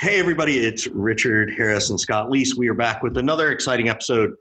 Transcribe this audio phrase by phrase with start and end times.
[0.00, 2.54] Hey, everybody, it's Richard Harris and Scott Leese.
[2.54, 4.36] We are back with another exciting episode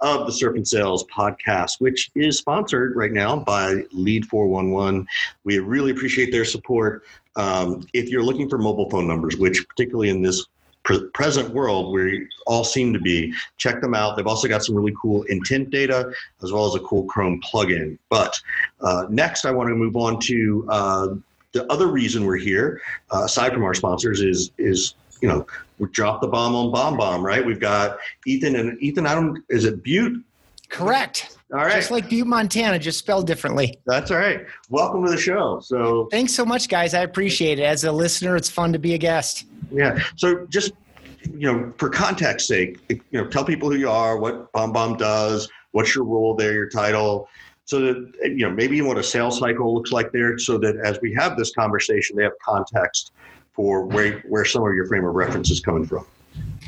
[0.00, 5.06] of the Surf and Sales podcast, which is sponsored right now by Lead 411.
[5.44, 7.04] We really appreciate their support.
[7.36, 10.44] Um, if you're looking for mobile phone numbers, which particularly in this
[10.82, 14.16] pre- present world we all seem to be, check them out.
[14.16, 16.12] They've also got some really cool intent data
[16.42, 17.96] as well as a cool Chrome plugin.
[18.08, 18.40] But
[18.80, 21.08] uh, next, I want to move on to uh,
[21.56, 22.80] the other reason we're here,
[23.12, 25.46] uh, aside from our sponsors, is is you know
[25.78, 27.44] we dropped the bomb on BombBomb, right?
[27.44, 29.06] We've got Ethan and Ethan.
[29.06, 29.42] I don't.
[29.48, 30.22] Is it Beute?
[30.68, 31.36] Correct.
[31.52, 31.76] All right.
[31.76, 33.78] Just like Butte, Montana, just spelled differently.
[33.86, 34.44] That's all right.
[34.68, 35.60] Welcome to the show.
[35.60, 36.92] So thanks so much, guys.
[36.92, 37.62] I appreciate it.
[37.62, 39.44] As a listener, it's fun to be a guest.
[39.70, 40.02] Yeah.
[40.16, 40.72] So just
[41.32, 45.48] you know, for context sake, you know, tell people who you are, what BombBomb does,
[45.72, 47.28] what's your role there, your title,
[47.66, 50.98] so that you know maybe what a sales cycle looks like there, so that as
[51.02, 53.12] we have this conversation, they have context
[53.52, 56.06] for where where some of your frame of reference is coming from.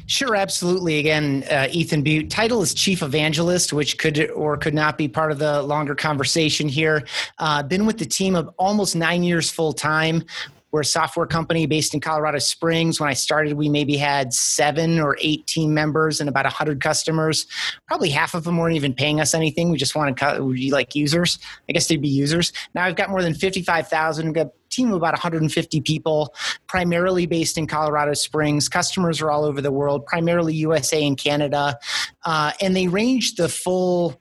[0.07, 0.99] Sure, absolutely.
[0.99, 2.31] Again, uh, Ethan Beute.
[2.31, 6.67] Title is Chief Evangelist, which could or could not be part of the longer conversation
[6.67, 7.05] here.
[7.39, 10.25] Uh, been with the team of almost nine years full time.
[10.71, 13.01] We're a software company based in Colorado Springs.
[13.01, 17.47] When I started, we maybe had seven or eight team members and about 100 customers.
[17.87, 19.71] Probably half of them weren't even paying us anything.
[19.71, 20.19] We just wanted
[20.71, 21.39] like users.
[21.69, 22.53] I guess they'd be users.
[22.75, 24.27] Now I've got more than 55,000.
[24.27, 26.35] We've got a team of about 150 people,
[26.67, 28.69] primarily based in Colorado Springs.
[28.69, 31.79] Customers are all over the world, primarily USA and Canada.
[32.25, 34.21] Uh, and they range the full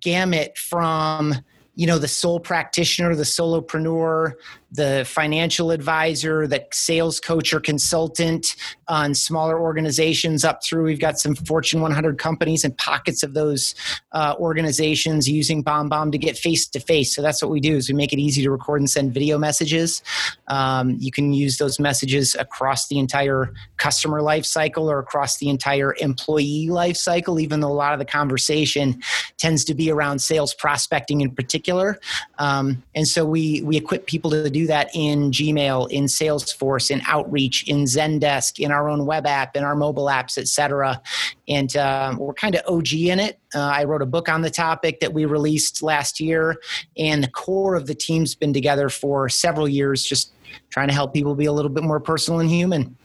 [0.00, 1.34] gamut from
[1.76, 4.34] you know the sole practitioner the solopreneur
[4.74, 8.56] the financial advisor, the sales coach or consultant
[8.88, 10.84] on smaller organizations up through.
[10.84, 13.74] We've got some Fortune 100 companies and pockets of those
[14.12, 17.14] uh, organizations using BombBomb to get face to face.
[17.14, 19.38] So that's what we do is we make it easy to record and send video
[19.38, 20.02] messages.
[20.48, 25.48] Um, you can use those messages across the entire customer life cycle or across the
[25.48, 29.00] entire employee life cycle, even though a lot of the conversation
[29.38, 32.00] tends to be around sales prospecting in particular.
[32.38, 37.02] Um, and so we we equip people to do that in Gmail, in Salesforce, in
[37.06, 41.00] Outreach, in Zendesk, in our own web app, in our mobile apps, etc.
[41.48, 43.38] And uh, we're kind of OG in it.
[43.54, 46.56] Uh, I wrote a book on the topic that we released last year,
[46.96, 50.32] and the core of the team's been together for several years, just
[50.70, 52.96] trying to help people be a little bit more personal and human.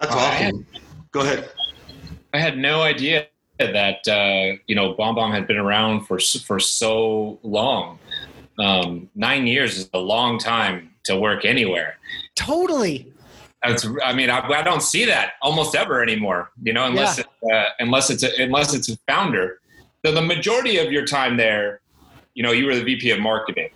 [0.00, 0.66] That's awesome.
[1.12, 1.50] Go ahead.
[2.32, 3.26] I had no idea
[3.58, 7.98] that uh, you know BombBomb had been around for for so long
[8.60, 11.96] um, nine years is a long time to work anywhere.
[12.34, 13.12] Totally.
[13.64, 16.50] It's, I mean, I, I, don't see that almost ever anymore.
[16.62, 17.24] You know, unless yeah.
[17.42, 19.60] it, uh, unless it's a, unless it's a founder.
[20.04, 21.80] So the majority of your time there,
[22.34, 23.68] you know, you were the VP of marketing,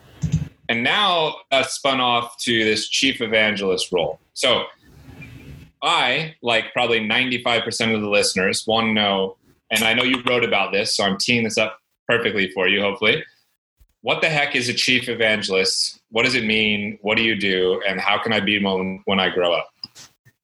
[0.70, 4.20] and now uh, spun off to this chief evangelist role.
[4.32, 4.64] So
[5.82, 9.36] I, like probably ninety five percent of the listeners, want to know,
[9.70, 11.78] and I know you wrote about this, so I'm teeing this up
[12.08, 13.22] perfectly for you, hopefully
[14.04, 15.98] what the heck is a chief evangelist?
[16.10, 16.98] What does it mean?
[17.00, 17.80] What do you do?
[17.88, 19.70] And how can I be one when I grow up?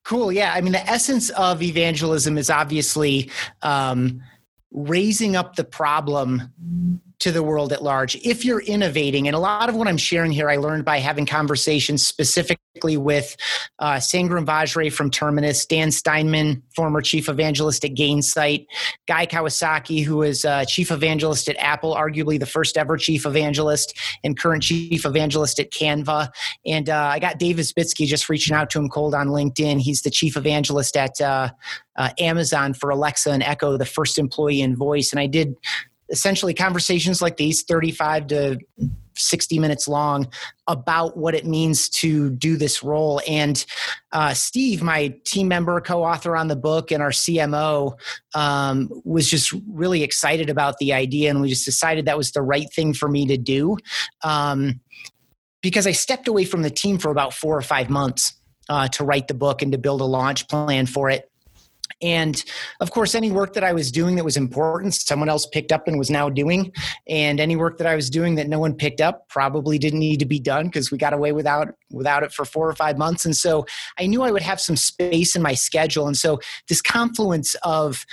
[0.02, 0.32] Cool.
[0.32, 0.54] Yeah.
[0.54, 4.22] I mean, the essence of evangelism is obviously um,
[4.72, 6.50] raising up the problem
[7.20, 9.28] to the world at large if you're innovating.
[9.28, 13.36] And a lot of what i'm sharing here i learned by having conversations specifically with
[13.78, 18.66] uh, sangram vajre from terminus dan steinman former chief evangelist at gainsight
[19.06, 23.98] guy kawasaki who is uh, chief evangelist at apple arguably the first ever chief evangelist
[24.24, 26.30] and current chief evangelist at canva.
[26.66, 29.80] And uh, i got david Isbitski just reaching out to him cold on linkedin.
[29.80, 31.50] He's the chief evangelist at uh,
[31.96, 35.12] uh, Amazon for Alexa and Echo, the first employee in voice.
[35.12, 35.54] And I did
[36.10, 38.58] essentially conversations like these 35 to
[39.16, 40.28] 60 minutes long
[40.66, 43.20] about what it means to do this role.
[43.28, 43.64] And
[44.12, 47.98] uh, steve my team member co-author on the book and our cmo
[48.34, 52.42] um, was just really excited about the idea and we just decided that was the
[52.42, 53.76] right thing for me to do.
[54.22, 54.80] Um,
[55.62, 58.34] because i stepped away from the team for about four or five months
[58.68, 61.29] uh, to write the book and to build a launch plan for it
[62.02, 62.42] and
[62.80, 65.86] of course, any work that I was doing that was important, someone else picked up
[65.86, 66.72] and was now doing.
[67.06, 70.18] And any work that I was doing that no one picked up probably didn't need
[70.20, 73.24] to be done because we got away without without it for four or five months.
[73.24, 73.66] And so
[73.98, 76.06] I knew I would have some space in my schedule.
[76.06, 78.06] And so this confluence of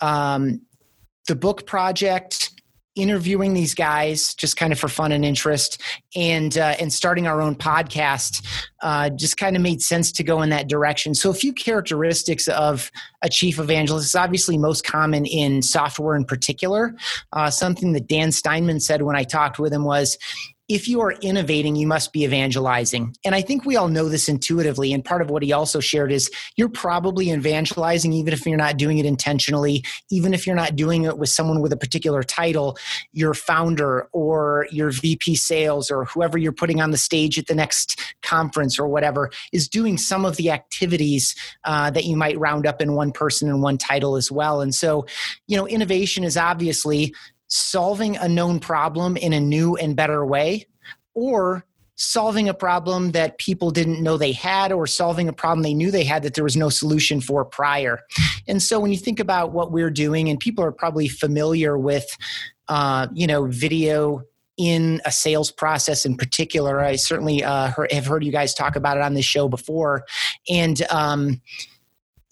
[0.00, 0.62] um,
[1.28, 2.50] the book project
[2.98, 5.80] interviewing these guys just kind of for fun and interest
[6.16, 8.44] and uh, and starting our own podcast
[8.82, 11.14] uh, just kind of made sense to go in that direction.
[11.14, 12.90] So a few characteristics of
[13.22, 16.94] a chief evangelist is obviously most common in software in particular.
[17.32, 20.18] Uh, something that dan steinman said when i talked with him was
[20.68, 23.16] if you are innovating, you must be evangelizing.
[23.24, 24.92] And I think we all know this intuitively.
[24.92, 28.76] And part of what he also shared is you're probably evangelizing, even if you're not
[28.76, 32.76] doing it intentionally, even if you're not doing it with someone with a particular title,
[33.12, 37.54] your founder or your VP sales or whoever you're putting on the stage at the
[37.54, 42.66] next conference or whatever is doing some of the activities uh, that you might round
[42.66, 44.60] up in one person and one title as well.
[44.60, 45.06] And so,
[45.46, 47.14] you know, innovation is obviously
[47.48, 50.66] solving a known problem in a new and better way
[51.14, 51.64] or
[51.98, 55.90] solving a problem that people didn't know they had or solving a problem they knew
[55.90, 58.00] they had that there was no solution for prior.
[58.46, 62.16] And so when you think about what we're doing and people are probably familiar with
[62.68, 64.22] uh, you know video
[64.56, 68.96] in a sales process in particular i certainly uh, have heard you guys talk about
[68.96, 70.04] it on this show before.
[70.48, 71.40] And um,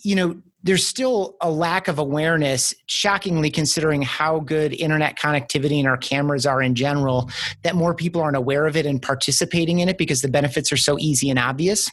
[0.02, 5.86] you know there's still a lack of awareness, shockingly considering how good internet connectivity and
[5.86, 7.30] our cameras are in general,
[7.62, 10.76] that more people aren't aware of it and participating in it because the benefits are
[10.76, 11.88] so easy and obvious.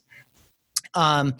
[0.95, 1.35] Um,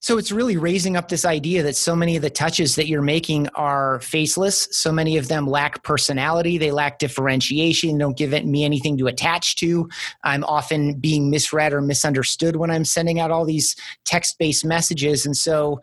[0.00, 3.02] so it's really raising up this idea that so many of the touches that you're
[3.02, 4.68] making are faceless.
[4.70, 6.58] So many of them lack personality.
[6.58, 7.96] They lack differentiation.
[7.96, 9.88] Don't give me anything to attach to.
[10.22, 15.24] I'm often being misread or misunderstood when I'm sending out all these text based messages.
[15.24, 15.80] And so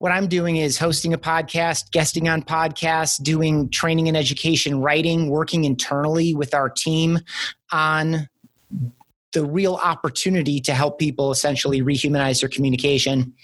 [0.00, 5.28] what I'm doing is hosting a podcast, guesting on podcasts, doing training and education writing,
[5.28, 7.18] working internally with our team
[7.70, 8.26] on
[9.34, 13.34] the real opportunity to help people essentially rehumanize their communication.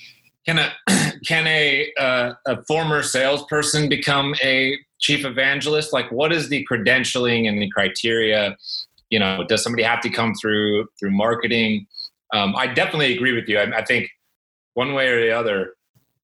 [0.46, 0.72] Can a
[1.26, 5.92] can a uh, a former salesperson become a chief evangelist?
[5.92, 8.56] Like, what is the credentialing and the criteria?
[9.10, 11.86] You know, does somebody have to come through through marketing?
[12.32, 13.58] Um, I definitely agree with you.
[13.58, 14.08] I, I think
[14.72, 15.75] one way or the other,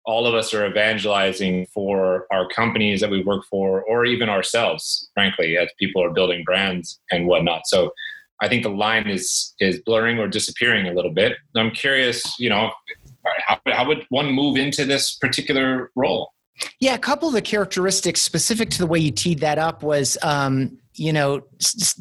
[0.05, 5.09] all of us are evangelizing for our companies that we work for or even ourselves
[5.15, 7.67] frankly as people are building brands and whatnot.
[7.67, 7.93] So
[8.41, 11.37] i think the line is is blurring or disappearing a little bit.
[11.57, 12.73] I'm curious you know
[13.47, 16.33] how, how would one move into this particular role?
[16.81, 20.19] Yeah, a couple of the characteristics specific to the way you teed that up was
[20.23, 21.43] um, you know,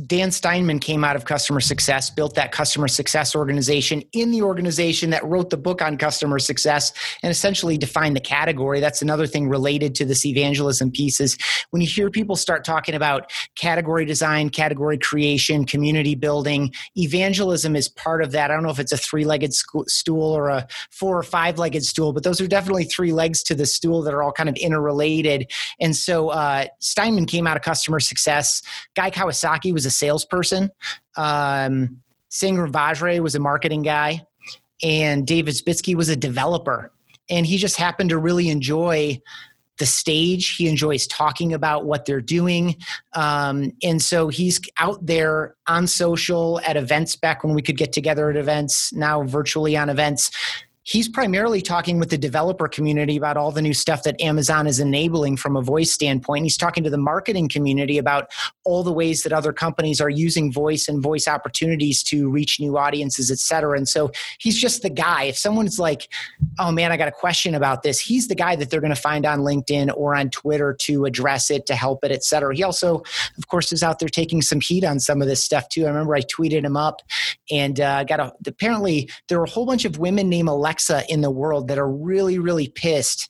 [0.05, 5.11] Dan Steinman came out of customer success, built that customer success organization in the organization
[5.11, 6.91] that wrote the book on customer success
[7.23, 8.81] and essentially defined the category.
[8.81, 11.38] That's another thing related to this evangelism piece is
[11.69, 17.88] when you hear people start talking about category design, category creation, community building, evangelism is
[17.88, 18.51] part of that.
[18.51, 21.85] I don't know if it's a three legged stool or a four or five legged
[21.85, 24.55] stool, but those are definitely three legs to the stool that are all kind of
[24.55, 25.49] interrelated.
[25.79, 28.61] And so uh, Steinman came out of customer success
[28.95, 30.69] Guy Kawasaki was a salesperson.
[31.15, 32.01] Um,
[32.31, 34.25] Vajre was a marketing guy.
[34.83, 36.91] And David Isbitski was a developer.
[37.29, 39.21] And he just happened to really enjoy
[39.77, 40.55] the stage.
[40.55, 42.75] He enjoys talking about what they're doing.
[43.13, 47.91] Um, and so he's out there on social at events back when we could get
[47.91, 50.29] together at events, now virtually on events,
[50.83, 54.80] he's primarily talking with the developer community about all the new stuff that Amazon is
[54.80, 56.44] enabling from a voice standpoint.
[56.44, 58.31] He's talking to the marketing community about
[58.66, 62.78] all the ways that other companies are using voice and voice opportunities to reach new
[62.78, 63.78] audiences, et cetera.
[63.78, 65.25] And so he's just the guy.
[65.25, 66.12] If someone's like,
[66.60, 69.00] oh man, I got a question about this, he's the guy that they're going to
[69.00, 72.56] find on LinkedIn or on Twitter to address it, to help it, et cetera.
[72.56, 73.04] He also,
[73.38, 75.86] of course, is out there taking some heat on some of this stuff too.
[75.86, 77.01] I remember I tweeted him up
[77.51, 81.03] and uh, got a, apparently there were a whole bunch of women named Alexa Alexa
[81.09, 83.27] in the world that are really, really pissed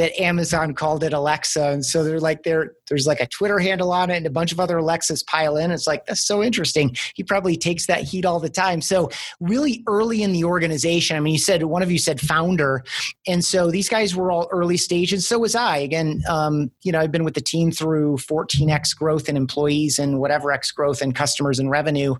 [0.00, 1.62] that Amazon called it Alexa.
[1.62, 4.50] And so they're like, there, there's like a Twitter handle on it and a bunch
[4.50, 5.70] of other Alexas pile in.
[5.70, 6.96] It's like, that's so interesting.
[7.16, 8.80] He probably takes that heat all the time.
[8.80, 12.82] So really early in the organization, I mean, you said, one of you said founder.
[13.28, 15.76] And so these guys were all early stage and so was I.
[15.76, 20.18] Again, um, you know, I've been with the team through 14X growth in employees and
[20.18, 22.14] whatever X growth in customers and revenue.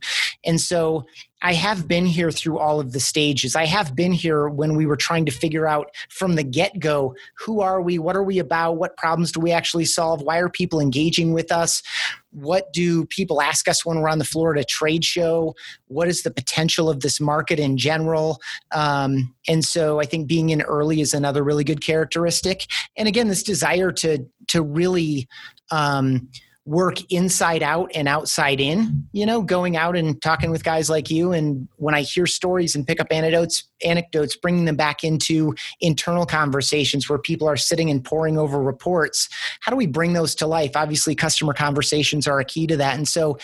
[0.44, 1.06] And so
[1.42, 3.56] I have been here through all of the stages.
[3.56, 7.14] I have been here when we were trying to figure out from the get go
[7.38, 7.98] who are we?
[7.98, 8.78] What are we about?
[8.78, 10.22] What problems do we actually solve?
[10.22, 11.82] Why are people engaging with us?
[12.30, 15.54] What do people ask us when we're on the floor at a trade show?
[15.88, 18.40] What is the potential of this market in general?
[18.72, 22.66] Um, and so I think being in early is another really good characteristic.
[22.96, 25.28] And again, this desire to to really
[25.70, 26.28] um,
[26.66, 31.10] work inside out and outside in you know going out and talking with guys like
[31.10, 31.32] you.
[31.32, 36.26] And when i hear stories and pick up anecdotes anecdotes bringing them back into internal
[36.26, 39.28] conversations where people are sitting and poring over reports
[39.60, 40.72] how do we bring those to life?
[40.74, 42.96] Obviously customer conversations are a key to that.
[42.96, 43.38] And so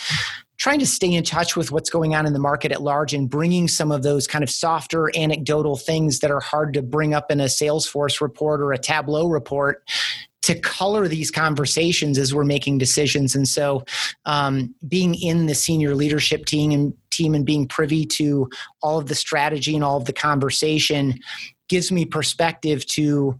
[0.58, 3.28] trying to stay in touch with what's going on in the market at large and
[3.28, 7.30] bringing some of those kind of softer anecdotal things that are hard to bring up
[7.30, 9.88] in a salesforce report or a tableau report
[10.46, 13.34] to color these conversations as we're making decisions.
[13.34, 13.84] And so,
[14.26, 18.48] um, being in the senior leadership team and team and being privy to
[18.80, 21.18] all of the strategy and all of the conversation
[21.68, 23.38] gives me perspective to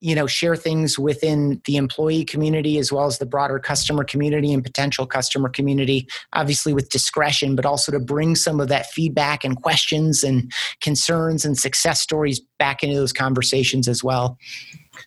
[0.00, 4.52] you know share things within the employee community as well as the broader customer community
[4.52, 9.44] and potential customer community obviously with discretion but also to bring some of that feedback
[9.44, 14.38] and questions and concerns and success stories back into those conversations as well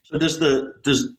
[0.03, 1.09] so does the does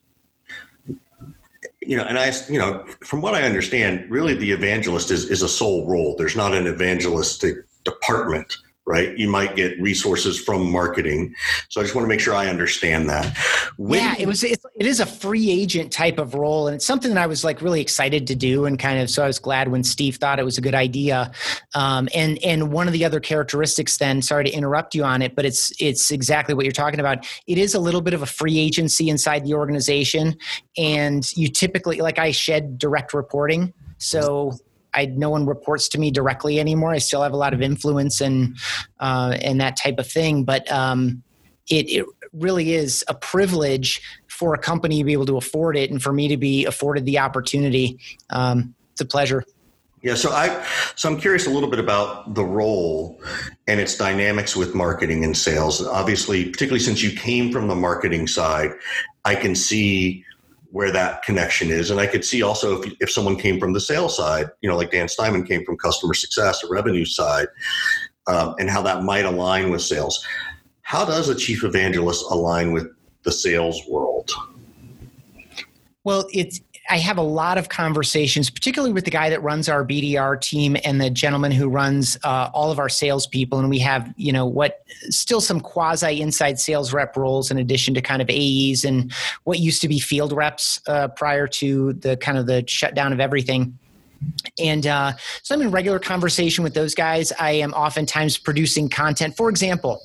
[1.86, 5.42] you know and i you know from what i understand really the evangelist is is
[5.42, 6.14] a sole role.
[6.16, 9.16] There's not an evangelistic department right?
[9.16, 11.34] You might get resources from marketing.
[11.70, 13.36] So I just want to make sure I understand that.
[13.76, 17.12] When yeah, it was it is a free agent type of role, and it's something
[17.14, 19.68] that I was like really excited to do, and kind of so I was glad
[19.68, 21.32] when Steve thought it was a good idea.
[21.74, 25.34] Um, and and one of the other characteristics, then, sorry to interrupt you on it,
[25.34, 27.26] but it's it's exactly what you're talking about.
[27.46, 30.36] It is a little bit of a free agency inside the organization,
[30.76, 34.52] and you typically like I shed direct reporting, so
[34.94, 36.92] I no one reports to me directly anymore.
[36.92, 38.56] I still have a lot of influence and
[39.00, 41.22] uh, and that type of thing, but um,
[41.68, 45.90] it, it really is a privilege for a company to be able to afford it,
[45.90, 47.98] and for me to be afforded the opportunity.
[48.30, 49.44] Um, it's a pleasure.
[50.02, 50.64] Yeah, so I
[50.96, 53.22] so I'm curious a little bit about the role
[53.66, 55.82] and its dynamics with marketing and sales.
[55.82, 58.72] Obviously, particularly since you came from the marketing side,
[59.24, 60.24] I can see
[60.74, 61.92] where that connection is.
[61.92, 64.76] And I could see also if, if someone came from the sales side, you know,
[64.76, 67.46] like Dan Steinman came from customer success or revenue side,
[68.26, 70.26] um, and how that might align with sales.
[70.82, 72.88] How does a chief evangelist align with
[73.22, 74.32] the sales world?
[76.02, 76.60] Well, it's
[76.90, 80.76] I have a lot of conversations, particularly with the guy that runs our BDR team
[80.84, 83.58] and the gentleman who runs uh, all of our salespeople.
[83.58, 87.94] And we have, you know, what still some quasi inside sales rep roles in addition
[87.94, 89.12] to kind of AEs and
[89.44, 93.20] what used to be field reps uh, prior to the kind of the shutdown of
[93.20, 93.78] everything.
[94.58, 95.12] And uh,
[95.42, 97.32] so I'm in regular conversation with those guys.
[97.38, 99.36] I am oftentimes producing content.
[99.36, 100.00] For example,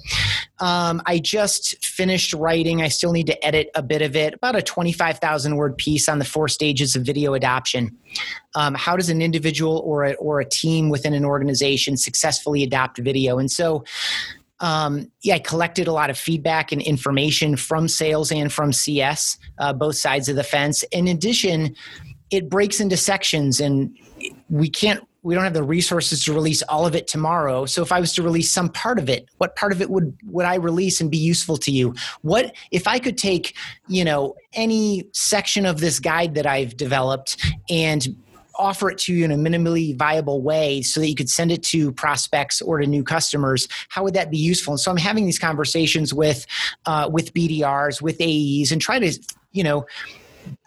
[0.59, 4.55] um, I just finished writing, I still need to edit a bit of it, about
[4.55, 7.95] a 25,000 word piece on the four stages of video adoption.
[8.55, 12.97] Um, how does an individual or a, or a team within an organization successfully adopt
[12.97, 13.38] video?
[13.38, 13.83] And so
[14.61, 19.38] um, yeah, I collected a lot of feedback and information from sales and from CS,
[19.57, 20.83] uh, both sides of the fence.
[20.91, 21.75] In addition,
[22.29, 23.97] it breaks into sections and
[24.50, 27.65] we can't we don't have the resources to release all of it tomorrow.
[27.65, 30.18] So if i was to release some part of it what part of it would
[30.25, 31.94] would i release and be useful to you?
[32.22, 33.56] What if i could take
[33.88, 37.38] you know any section of this guide that i've developed
[37.70, 38.15] and
[38.56, 41.63] offer it to you in a minimally viable way so that you could send it
[41.63, 44.74] to prospects or to new customers how would that be useful?
[44.74, 46.46] And so i'm having these conversations with
[46.86, 49.18] uh, with bdrs with aes and try to
[49.51, 49.86] you know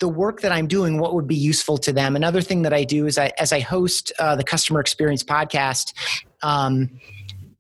[0.00, 2.16] the work that I'm doing, what would be useful to them.
[2.16, 5.92] Another thing that I do is I, as I host uh, the customer experience podcast,
[6.42, 6.90] um,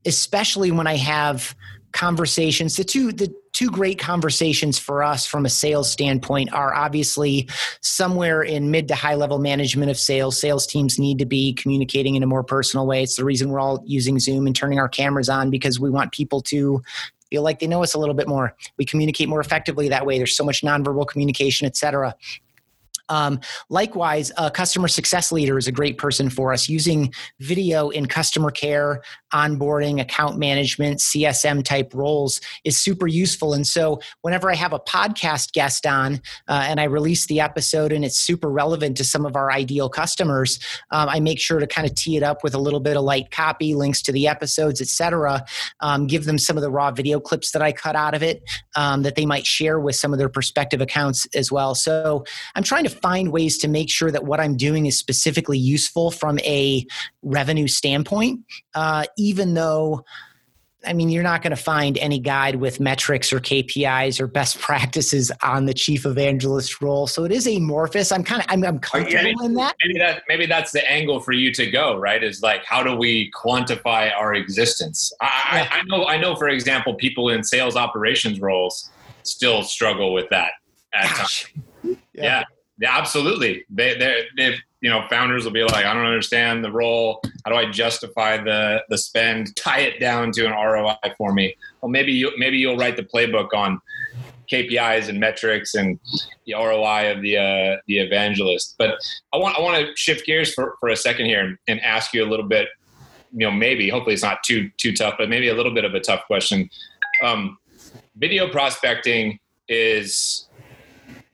[0.04, 1.54] especially when I have
[1.92, 7.48] conversations, the two the two great conversations for us from a sales standpoint are obviously
[7.82, 10.40] somewhere in mid to high level management of sales.
[10.40, 13.02] Sales teams need to be communicating in a more personal way.
[13.02, 16.12] It's the reason we're all using Zoom and turning our cameras on because we want
[16.12, 16.82] people to
[17.32, 18.54] feel like they know us a little bit more.
[18.76, 20.18] We communicate more effectively that way.
[20.18, 22.14] There's so much nonverbal communication, et cetera.
[23.08, 28.06] Um, likewise, a customer success leader is a great person for us using video in
[28.06, 33.54] customer care, onboarding, account management, CSM type roles is super useful.
[33.54, 37.92] And so, whenever I have a podcast guest on uh, and I release the episode
[37.92, 40.58] and it's super relevant to some of our ideal customers,
[40.90, 43.04] um, I make sure to kind of tee it up with a little bit of
[43.04, 45.44] light copy, links to the episodes, etc.
[45.80, 48.42] Um, give them some of the raw video clips that I cut out of it
[48.76, 51.74] um, that they might share with some of their prospective accounts as well.
[51.74, 55.58] So, I'm trying to find ways to make sure that what I'm doing is specifically
[55.58, 56.86] useful from a
[57.22, 58.40] revenue standpoint,
[58.74, 60.04] uh, even though.
[60.84, 64.58] I mean, you're not going to find any guide with metrics or KPIs or best
[64.60, 67.06] practices on the chief evangelist role.
[67.06, 68.10] So it is amorphous.
[68.10, 69.76] I'm kind of I'm, I'm comfortable in that.
[69.84, 71.96] Maybe that maybe that's the angle for you to go.
[71.96, 72.20] Right?
[72.20, 75.12] Is like how do we quantify our existence?
[75.20, 75.68] I, yeah.
[75.70, 78.90] I, I know I know for example, people in sales operations roles
[79.22, 80.54] still struggle with that
[80.94, 81.52] at Gosh.
[81.52, 81.96] times.
[82.12, 82.24] Yeah.
[82.24, 82.44] yeah.
[82.78, 83.64] Yeah, absolutely.
[83.70, 87.22] They, they, they, you know, founders will be like, I don't understand the role.
[87.44, 89.54] How do I justify the the spend?
[89.56, 91.54] Tie it down to an ROI for me.
[91.80, 93.80] Well, maybe you maybe you'll write the playbook on
[94.50, 95.98] KPIs and metrics and
[96.46, 98.74] the ROI of the uh, the evangelist.
[98.78, 98.96] But
[99.32, 102.24] I want I want to shift gears for, for a second here and ask you
[102.24, 102.68] a little bit.
[103.34, 105.94] You know, maybe hopefully it's not too too tough, but maybe a little bit of
[105.94, 106.68] a tough question.
[107.22, 107.58] Um,
[108.16, 109.38] video prospecting
[109.68, 110.48] is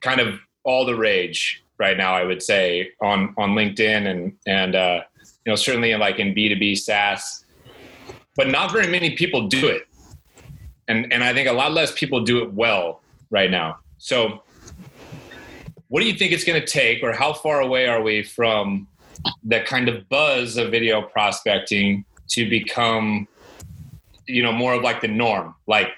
[0.00, 2.14] kind of all the rage right now.
[2.14, 5.00] I would say on on LinkedIn and and uh,
[5.44, 7.44] you know certainly in like in B two B SaaS,
[8.36, 9.88] but not very many people do it,
[10.86, 13.78] and and I think a lot less people do it well right now.
[13.96, 14.42] So,
[15.88, 18.86] what do you think it's going to take, or how far away are we from
[19.44, 23.26] that kind of buzz of video prospecting to become,
[24.26, 25.88] you know, more of like the norm, like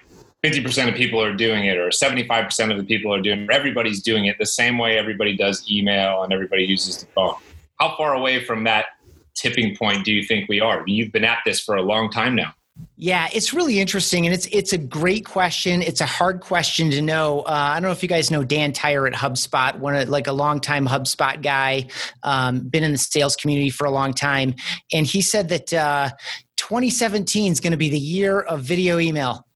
[0.45, 4.03] 50% of people are doing it or 75% of the people are doing it everybody's
[4.03, 7.35] doing it the same way everybody does email and everybody uses the phone
[7.79, 8.87] how far away from that
[9.35, 12.35] tipping point do you think we are you've been at this for a long time
[12.35, 12.55] now
[12.97, 15.83] yeah, it's really interesting, and it's it's a great question.
[15.83, 17.41] It's a hard question to know.
[17.41, 20.27] Uh, I don't know if you guys know Dan Tyre at HubSpot, one of, like
[20.27, 21.87] a longtime HubSpot guy,
[22.23, 24.55] um, been in the sales community for a long time,
[24.93, 26.11] and he said that uh,
[26.57, 29.47] 2017 is going to be the year of video email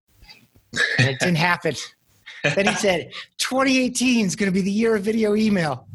[0.98, 1.74] and it didn't happen.
[2.42, 5.86] then he said, 2018 is going to be the year of video email.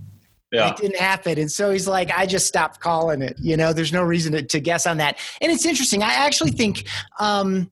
[0.51, 0.71] Yeah.
[0.71, 1.37] It didn't happen.
[1.37, 3.37] And so he's like, I just stopped calling it.
[3.39, 5.19] You know, there's no reason to, to guess on that.
[5.41, 6.01] And it's interesting.
[6.01, 6.87] I actually think
[7.19, 7.71] um,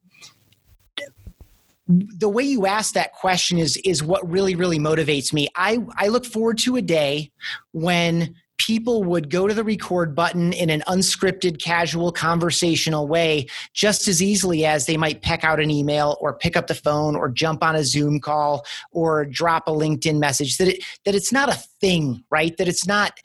[1.88, 5.48] the way you ask that question is is what really, really motivates me.
[5.56, 7.32] I, I look forward to a day
[7.72, 14.08] when people would go to the record button in an unscripted, casual, conversational way just
[14.08, 17.28] as easily as they might peck out an email or pick up the phone or
[17.28, 20.58] jump on a Zoom call or drop a LinkedIn message.
[20.58, 22.56] That it that it's not a thing, right?
[22.56, 23.18] That it's not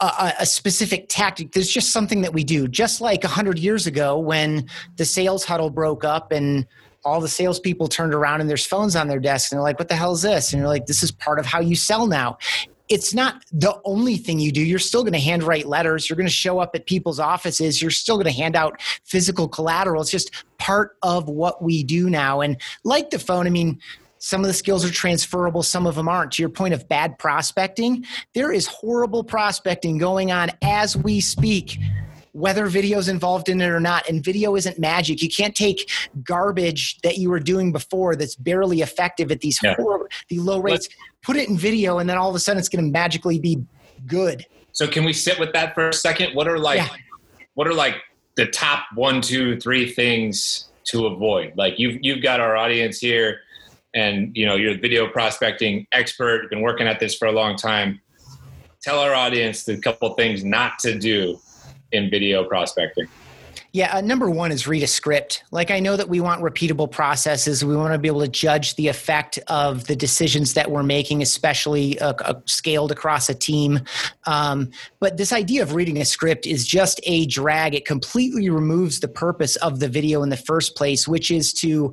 [0.00, 1.52] a, a, specific tactic.
[1.52, 2.68] There's just something that we do.
[2.68, 6.66] Just like 100 years ago when the sales huddle broke up and
[7.04, 9.88] all the salespeople turned around and there's phones on their desks and they're like, what
[9.88, 10.52] the hell is this?
[10.52, 12.38] And you're like, this is part of how you sell now
[12.88, 14.62] it's not the only thing you do.
[14.62, 16.08] You're still going to handwrite letters.
[16.08, 17.80] You're going to show up at people's offices.
[17.80, 20.02] You're still going to hand out physical collateral.
[20.02, 22.40] It's just part of what we do now.
[22.40, 23.80] And like the phone, I mean,
[24.18, 26.32] some of the skills are transferable, some of them aren't.
[26.32, 31.78] To your point of bad prospecting, there is horrible prospecting going on as we speak
[32.34, 34.08] whether video's involved in it or not.
[34.08, 35.22] And video isn't magic.
[35.22, 35.88] You can't take
[36.24, 39.76] garbage that you were doing before that's barely effective at these yeah.
[39.76, 42.58] horrible, the low rates, Let's, put it in video, and then all of a sudden
[42.58, 43.64] it's going to magically be
[44.06, 44.44] good.
[44.72, 46.34] So can we sit with that for a second?
[46.34, 46.88] What are like, yeah.
[47.54, 47.94] what are like
[48.34, 51.52] the top one, two, three things to avoid?
[51.56, 53.40] Like you've you've got our audience here,
[53.94, 56.42] and you know you're a video prospecting expert.
[56.42, 58.00] You've been working at this for a long time.
[58.82, 61.40] Tell our audience the couple things not to do
[61.94, 63.08] in video prospecting?
[63.74, 65.42] Yeah, uh, number one is read a script.
[65.50, 67.64] Like, I know that we want repeatable processes.
[67.64, 71.22] We want to be able to judge the effect of the decisions that we're making,
[71.22, 73.80] especially uh, uh, scaled across a team.
[74.26, 77.74] Um, but this idea of reading a script is just a drag.
[77.74, 81.92] It completely removes the purpose of the video in the first place, which is to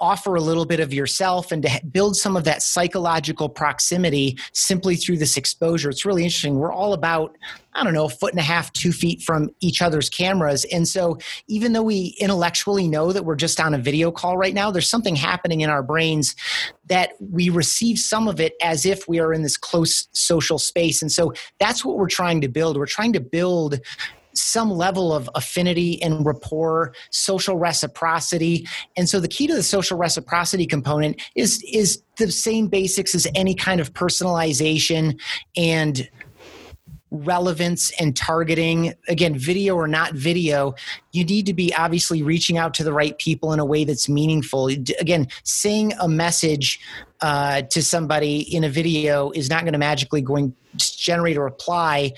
[0.00, 4.96] offer a little bit of yourself and to build some of that psychological proximity simply
[4.96, 5.90] through this exposure.
[5.90, 6.56] It's really interesting.
[6.56, 7.36] We're all about,
[7.74, 10.64] I don't know, a foot and a half, two feet from each other's cameras.
[10.72, 14.54] And so even though we intellectually know that we're just on a video call right
[14.54, 16.34] now, there's something happening in our brains
[16.86, 21.02] that we receive some of it as if we are in this close social space.
[21.02, 22.76] And so that's what we're trying to build.
[22.76, 23.80] We're trying to build
[24.34, 28.66] some level of affinity and rapport, social reciprocity.
[28.96, 33.26] And so the key to the social reciprocity component is is the same basics as
[33.34, 35.20] any kind of personalization
[35.56, 36.08] and
[37.10, 40.72] relevance and targeting again video or not video
[41.10, 44.08] you need to be obviously reaching out to the right people in a way that's
[44.08, 46.78] meaningful again saying a message
[47.20, 51.42] uh, to somebody in a video is not going to magically going to generate a
[51.42, 52.12] reply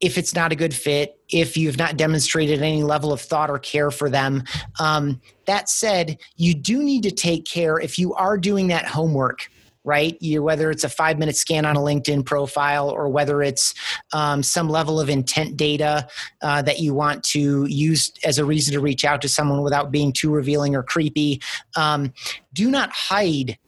[0.00, 3.58] if it's not a good fit, if you've not demonstrated any level of thought or
[3.58, 4.44] care for them.
[4.78, 9.48] Um, that said, you do need to take care if you are doing that homework
[9.84, 10.20] right?
[10.20, 13.74] You, whether it's a five minute scan on a LinkedIn profile or whether it's
[14.12, 16.06] um, some level of intent data
[16.42, 19.90] uh, that you want to use as a reason to reach out to someone without
[19.90, 21.40] being too revealing or creepy.
[21.76, 22.12] Um,
[22.52, 23.58] do not hide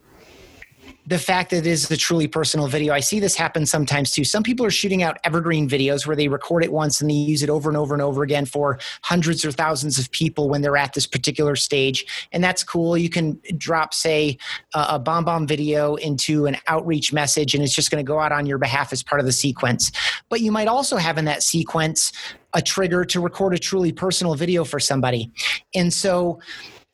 [1.06, 2.94] the fact that it is a truly personal video.
[2.94, 4.24] I see this happen sometimes too.
[4.24, 7.42] Some people are shooting out evergreen videos where they record it once and they use
[7.42, 10.76] it over and over and over again for hundreds or thousands of people when they're
[10.76, 12.28] at this particular stage.
[12.30, 12.96] And that's cool.
[12.96, 14.38] You can drop, say,
[14.74, 18.30] a bomb bomb video into an outreach message and it's just going to go out
[18.30, 19.90] on your behalf as part of the sequence.
[20.28, 22.12] But you might also have in that sequence
[22.54, 25.32] a trigger to record a truly personal video for somebody.
[25.74, 26.38] And so,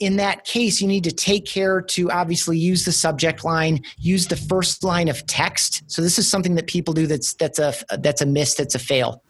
[0.00, 4.28] in that case, you need to take care to obviously use the subject line, use
[4.28, 5.82] the first line of text.
[5.88, 8.78] So this is something that people do that's that's a that's a miss, that's a
[8.78, 9.22] fail.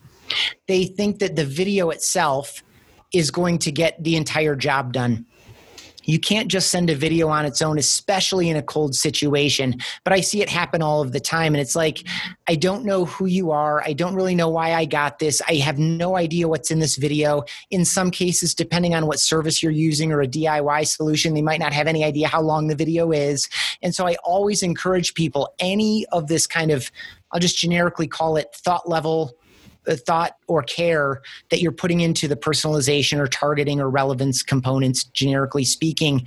[0.67, 2.63] They think that the video itself
[3.15, 5.25] is going to get the entire job done.
[6.09, 9.77] You can't just send a video on its own, especially in a cold situation.
[10.05, 11.55] But I see it happen all of the time.
[11.55, 12.03] And it's like,
[12.49, 13.83] I don't know who you are.
[13.85, 15.43] I don't really know why I got this.
[15.47, 17.43] I have no idea what's in this video.
[17.71, 21.61] In some cases, depending on what service you're using or a DIY solution, they might
[21.61, 23.47] not have any idea how long the video is.
[23.83, 26.91] And so I always encourage people any of this kind of,
[27.33, 29.37] I'll just generically call it thought level
[29.97, 35.65] thought or care that you're putting into the personalization or targeting or relevance components, generically
[35.65, 36.27] speaking,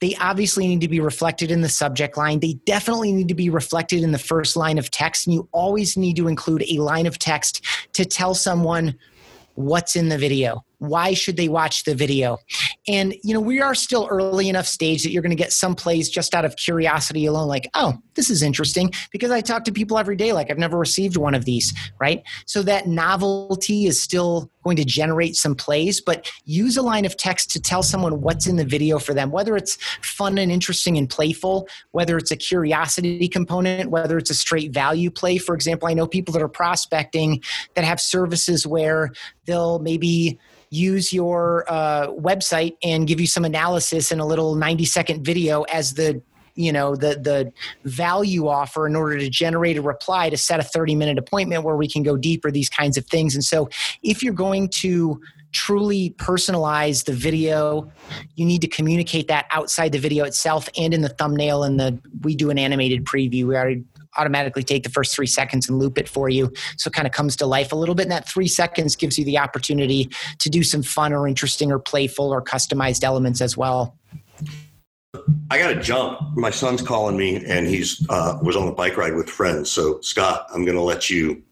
[0.00, 2.40] they obviously need to be reflected in the subject line.
[2.40, 5.26] They definitely need to be reflected in the first line of text.
[5.26, 8.96] And you always need to include a line of text to tell someone
[9.54, 12.38] what's in the video why should they watch the video?
[12.86, 15.74] And you know we are still early enough stage that you're going to get some
[15.74, 19.72] plays just out of curiosity alone like oh this is interesting because i talk to
[19.72, 22.22] people every day like i've never received one of these right?
[22.46, 27.16] So that novelty is still going to generate some plays but use a line of
[27.16, 30.96] text to tell someone what's in the video for them whether it's fun and interesting
[30.96, 35.38] and playful whether it's a curiosity component whether it's a straight value play.
[35.38, 37.42] For example i know people that are prospecting
[37.74, 39.12] that have services where
[39.46, 40.38] they'll maybe
[40.70, 45.62] use your uh, website and give you some analysis in a little 90 second video
[45.62, 46.20] as the
[46.54, 47.52] you know the the
[47.88, 51.76] value offer in order to generate a reply to set a 30 minute appointment where
[51.76, 53.34] we can go deeper these kinds of things.
[53.34, 53.68] And so
[54.02, 55.20] if you're going to
[55.52, 57.90] truly personalize the video
[58.34, 61.98] you need to communicate that outside the video itself and in the thumbnail and the
[62.22, 63.46] we do an animated preview.
[63.46, 63.84] We already
[64.18, 66.52] automatically take the first three seconds and loop it for you.
[66.76, 68.02] So it kind of comes to life a little bit.
[68.02, 71.78] And that three seconds gives you the opportunity to do some fun or interesting or
[71.78, 73.96] playful or customized elements as well.
[75.50, 76.20] I got to jump.
[76.36, 79.70] My son's calling me, and he's uh, was on a bike ride with friends.
[79.70, 81.42] So Scott, I'm going to let you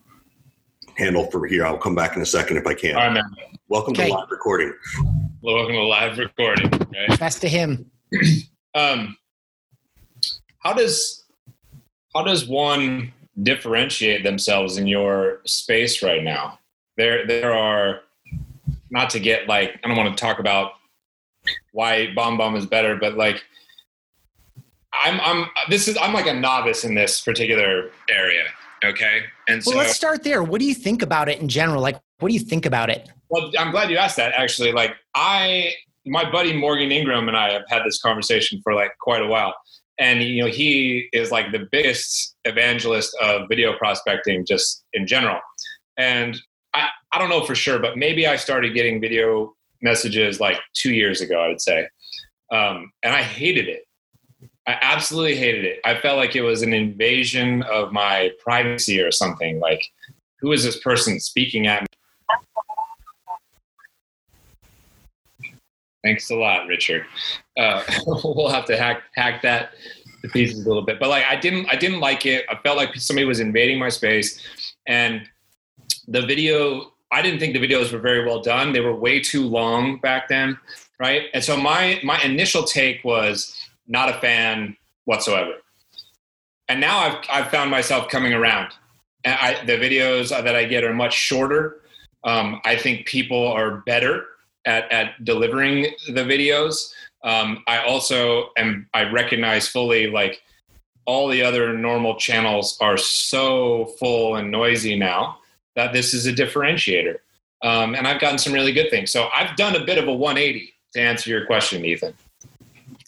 [0.96, 1.64] handle for here.
[1.64, 2.96] I'll come back in a second if I can.
[2.96, 3.24] All right, man.
[3.68, 4.08] Welcome okay.
[4.08, 4.72] to live recording.
[5.40, 6.70] Well, welcome to live recording.
[6.70, 7.18] Right?
[7.18, 7.90] Best to him.
[8.74, 9.16] um,
[10.58, 11.24] how does
[12.16, 16.58] how does one differentiate themselves in your space right now?
[16.96, 18.00] There, there are
[18.90, 20.72] not to get like I don't want to talk about
[21.72, 23.44] why BombBomb is better, but like
[24.94, 28.44] I'm, I'm this is I'm like a novice in this particular area.
[28.84, 30.42] Okay, and so well, let's start there.
[30.42, 31.82] What do you think about it in general?
[31.82, 33.10] Like, what do you think about it?
[33.28, 34.32] Well, I'm glad you asked that.
[34.34, 35.72] Actually, like I,
[36.06, 39.54] my buddy Morgan Ingram and I have had this conversation for like quite a while
[39.98, 45.40] and you know he is like the biggest evangelist of video prospecting just in general.
[45.96, 46.38] And
[46.74, 50.92] I, I don't know for sure but maybe i started getting video messages like two
[50.92, 51.88] years ago i would say.
[52.52, 53.82] Um, and i hated it.
[54.68, 55.80] I absolutely hated it.
[55.84, 59.60] I felt like it was an invasion of my privacy or something.
[59.60, 59.86] Like
[60.40, 61.86] who is this person speaking at me
[66.06, 67.04] Thanks a lot, Richard.
[67.58, 69.70] Uh, we'll have to hack hack that
[70.22, 71.00] to pieces a little bit.
[71.00, 72.46] But like, I didn't I didn't like it.
[72.48, 74.40] I felt like somebody was invading my space,
[74.86, 75.28] and
[76.06, 76.92] the video.
[77.10, 78.72] I didn't think the videos were very well done.
[78.72, 80.56] They were way too long back then,
[81.00, 81.24] right?
[81.34, 83.56] And so my my initial take was
[83.88, 85.54] not a fan whatsoever.
[86.68, 88.72] And now I've I've found myself coming around.
[89.24, 91.80] And I, the videos that I get are much shorter.
[92.22, 94.26] Um, I think people are better
[94.66, 96.92] at, at delivering the videos.
[97.24, 100.42] Um, I also am, I recognize fully like
[101.06, 105.38] all the other normal channels are so full and noisy now
[105.76, 107.16] that this is a differentiator.
[107.62, 109.10] Um, and I've gotten some really good things.
[109.10, 112.14] So I've done a bit of a 180 to answer your question, Ethan.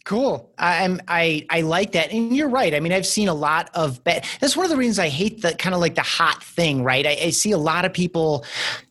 [0.05, 0.51] Cool.
[0.57, 2.75] I'm I I like that, and you're right.
[2.75, 4.03] I mean, I've seen a lot of.
[4.05, 6.83] Be- That's one of the reasons I hate the kind of like the hot thing,
[6.83, 7.07] right?
[7.07, 8.43] I, I see a lot of people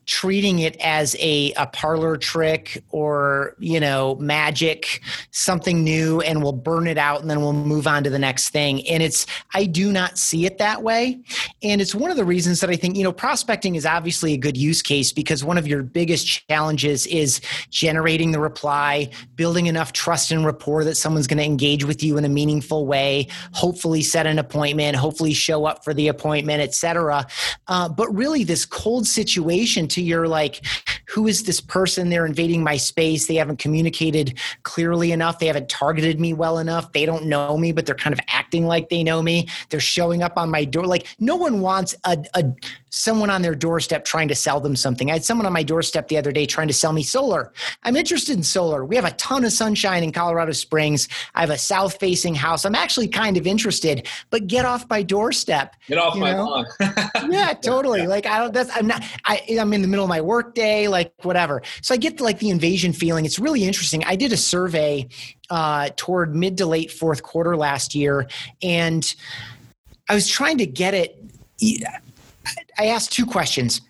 [0.08, 6.50] treating it as a, a parlor trick or you know magic something new and we'll
[6.50, 8.86] burn it out and then we'll move on to the next thing.
[8.88, 11.20] And it's i do not see it that way.
[11.62, 14.38] And it's one of the reasons that i think you know prospecting is obviously a
[14.38, 19.92] good use case because one of your biggest challenges is generating the reply building enough
[19.92, 24.00] trust and rapport that someone's going to engage with you in a meaningful way hopefully
[24.00, 27.26] set an appointment hopefully show up for the appointment etc
[27.66, 30.64] uh, but really this cold situation to your like
[31.06, 32.10] who is this person?
[32.10, 33.26] They're invading my space.
[33.26, 35.38] They haven't communicated clearly enough.
[35.38, 36.92] They haven't targeted me well enough.
[36.92, 39.48] They don't know me but they're kind of acting like they know me.
[39.70, 40.86] They're showing up on my door.
[40.86, 42.44] Like no one wants a, a
[42.90, 45.10] someone on their doorstep trying to sell them something.
[45.10, 47.52] I had someone on my doorstep the other day trying to sell me solar.
[47.82, 48.84] I'm interested in solar.
[48.84, 51.08] We have a ton of sunshine in colorado springs.
[51.34, 52.64] I have a south facing house.
[52.64, 56.66] I'm actually kind of interested but get off my doorstep get off my lawn.
[57.30, 58.06] Yeah totally.
[58.06, 60.88] Like i don't that's i'm not i i'm in the middle of my work day
[60.88, 61.62] like whatever.
[61.82, 63.24] So i get like the invasion feeling.
[63.24, 64.04] It's really interesting.
[64.04, 65.08] I did a survey
[65.50, 68.26] uh, toward mid to late fourth quarter last year,
[68.62, 69.14] and
[70.08, 71.22] I was trying to get it.
[72.78, 73.80] I asked two questions,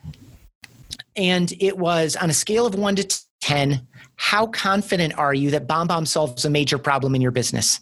[1.16, 3.86] and it was on a scale of one to ten.
[4.16, 7.80] How confident are you that BombBomb solves a major problem in your business?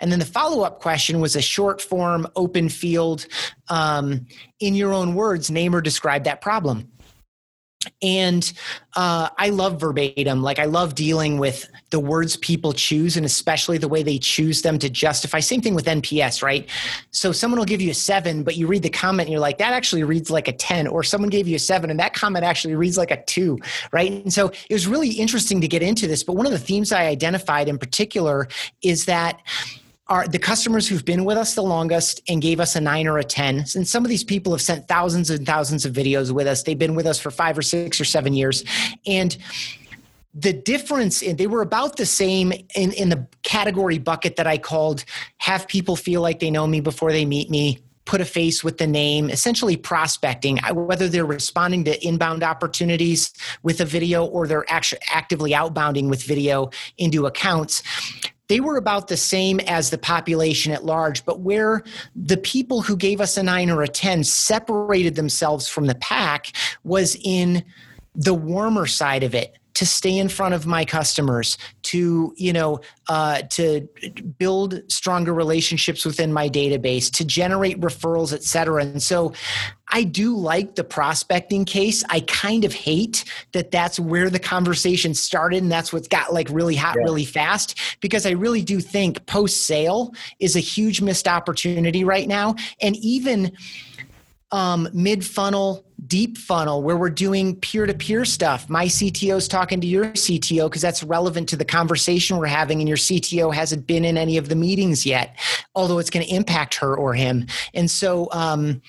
[0.00, 3.26] And then the follow up question was a short form, open field,
[3.68, 4.26] um,
[4.58, 6.90] in your own words, name or describe that problem
[8.02, 8.52] and
[8.96, 10.42] uh, i love verbatim.
[10.42, 14.62] Like i love dealing with the words people choose and especially the way they choose
[14.62, 15.40] them to justify.
[15.40, 16.68] Same thing with nps right?
[17.10, 19.58] So someone will give you a seven but you read the comment and you're like
[19.58, 22.44] that actually reads like a 10 or someone gave you a seven and that comment
[22.44, 23.58] actually reads like a two
[23.92, 24.10] right?
[24.12, 26.92] And so it was really interesting to get into this but one of the themes
[26.92, 28.48] i identified in particular
[28.82, 29.40] is that
[30.10, 33.18] are the customers who've been with us the longest and gave us a nine or
[33.18, 33.64] a 10.
[33.76, 36.64] And some of these people have sent thousands and thousands of videos with us.
[36.64, 38.64] They've been with us for five or six or seven years.
[39.06, 39.36] And
[40.34, 44.58] the difference in they were about the same in, in the category bucket that I
[44.58, 45.04] called
[45.38, 48.78] have people feel like they know me before they meet me, put a face with
[48.78, 54.70] the name, essentially prospecting, whether they're responding to inbound opportunities with a video or they're
[54.70, 57.82] actually actively outbounding with video into accounts
[58.50, 61.84] they were about the same as the population at large, but where
[62.16, 66.52] the people who gave us a nine or a 10 separated themselves from the pack
[66.82, 67.64] was in
[68.16, 72.78] the warmer side of it to stay in front of my customers to you know
[73.08, 73.88] uh, to
[74.36, 78.84] build stronger relationships within my database to generate referrals et cetera.
[78.84, 79.32] And so
[79.92, 82.04] i do like the prospecting case.
[82.10, 86.48] I kind of hate that that's where the conversation started and that's what's got like
[86.50, 87.04] really hot yeah.
[87.04, 92.28] really fast because i really do think post sale is a huge missed opportunity right
[92.28, 92.54] now.
[92.82, 93.52] And even
[94.52, 98.68] um, mid funnel, deep funnel, where we're doing peer to peer stuff.
[98.68, 102.80] My CTO is talking to your CTO because that's relevant to the conversation we're having,
[102.80, 105.36] and your CTO hasn't been in any of the meetings yet,
[105.74, 107.46] although it's going to impact her or him.
[107.74, 108.82] And so, um,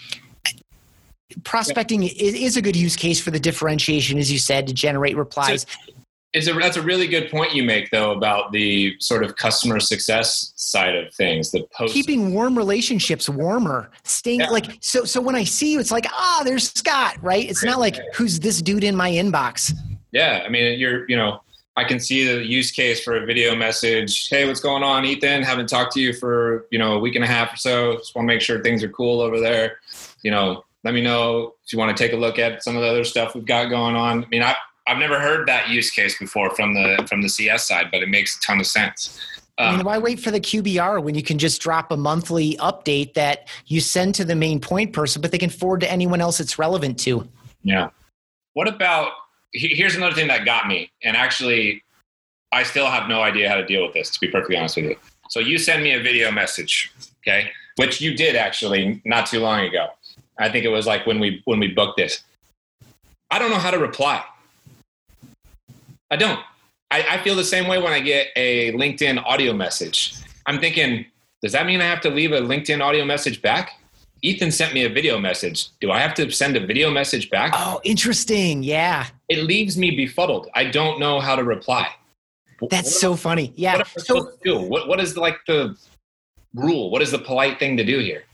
[1.43, 5.15] prospecting is, is, a good use case for the differentiation, as you said, to generate
[5.15, 5.61] replies.
[5.61, 5.93] So,
[6.33, 9.79] it's a, that's a really good point you make, though, about the sort of customer
[9.79, 11.51] success side of things.
[11.51, 14.49] The post keeping warm relationships warmer, staying yeah.
[14.49, 15.03] like so.
[15.03, 17.49] So when I see you, it's like ah, oh, there's Scott, right?
[17.49, 19.73] It's not like who's this dude in my inbox.
[20.11, 21.41] Yeah, I mean, you're you know,
[21.75, 24.29] I can see the use case for a video message.
[24.29, 25.43] Hey, what's going on, Ethan?
[25.43, 27.97] Haven't talked to you for you know a week and a half or so.
[27.97, 29.79] Just want to make sure things are cool over there.
[30.21, 32.83] You know, let me know if you want to take a look at some of
[32.83, 34.23] the other stuff we've got going on.
[34.23, 34.55] I mean, I
[34.91, 38.09] I've never heard that use case before from the from the CS side, but it
[38.09, 39.21] makes a ton of sense.
[39.57, 42.57] I mean, um, why wait for the QBR when you can just drop a monthly
[42.57, 46.19] update that you send to the main point person, but they can forward to anyone
[46.19, 47.25] else it's relevant to?
[47.63, 47.89] Yeah.
[48.53, 49.13] What about
[49.53, 51.83] here's another thing that got me, and actually,
[52.51, 54.09] I still have no idea how to deal with this.
[54.09, 54.97] To be perfectly honest with you,
[55.29, 56.91] so you send me a video message,
[57.23, 59.87] okay, which you did actually not too long ago.
[60.37, 62.23] I think it was like when we when we booked this.
[63.29, 64.21] I don't know how to reply.
[66.11, 66.39] I don't.
[66.91, 70.13] I, I feel the same way when I get a LinkedIn audio message.
[70.45, 71.05] I'm thinking,
[71.41, 73.79] does that mean I have to leave a LinkedIn audio message back?
[74.21, 75.69] Ethan sent me a video message.
[75.79, 77.53] Do I have to send a video message back?
[77.55, 78.61] Oh, interesting.
[78.61, 79.07] Yeah.
[79.29, 80.49] It leaves me befuddled.
[80.53, 81.87] I don't know how to reply.
[82.69, 83.53] That's what so funny.
[83.55, 83.77] Yeah.
[83.77, 84.59] What, so, do?
[84.59, 85.75] What, what is like the
[86.53, 86.91] rule?
[86.91, 88.25] What is the polite thing to do here?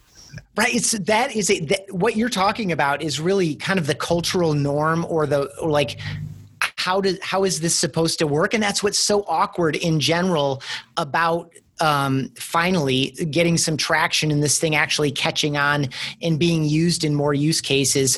[0.57, 0.75] Right.
[0.75, 1.69] It's that is it.
[1.69, 5.69] that, what you're talking about is really kind of the cultural norm or the or
[5.69, 5.99] like
[6.77, 8.53] how does how is this supposed to work?
[8.53, 10.61] And that's what's so awkward in general
[10.95, 15.89] about um, finally getting some traction in this thing actually catching on
[16.21, 18.17] and being used in more use cases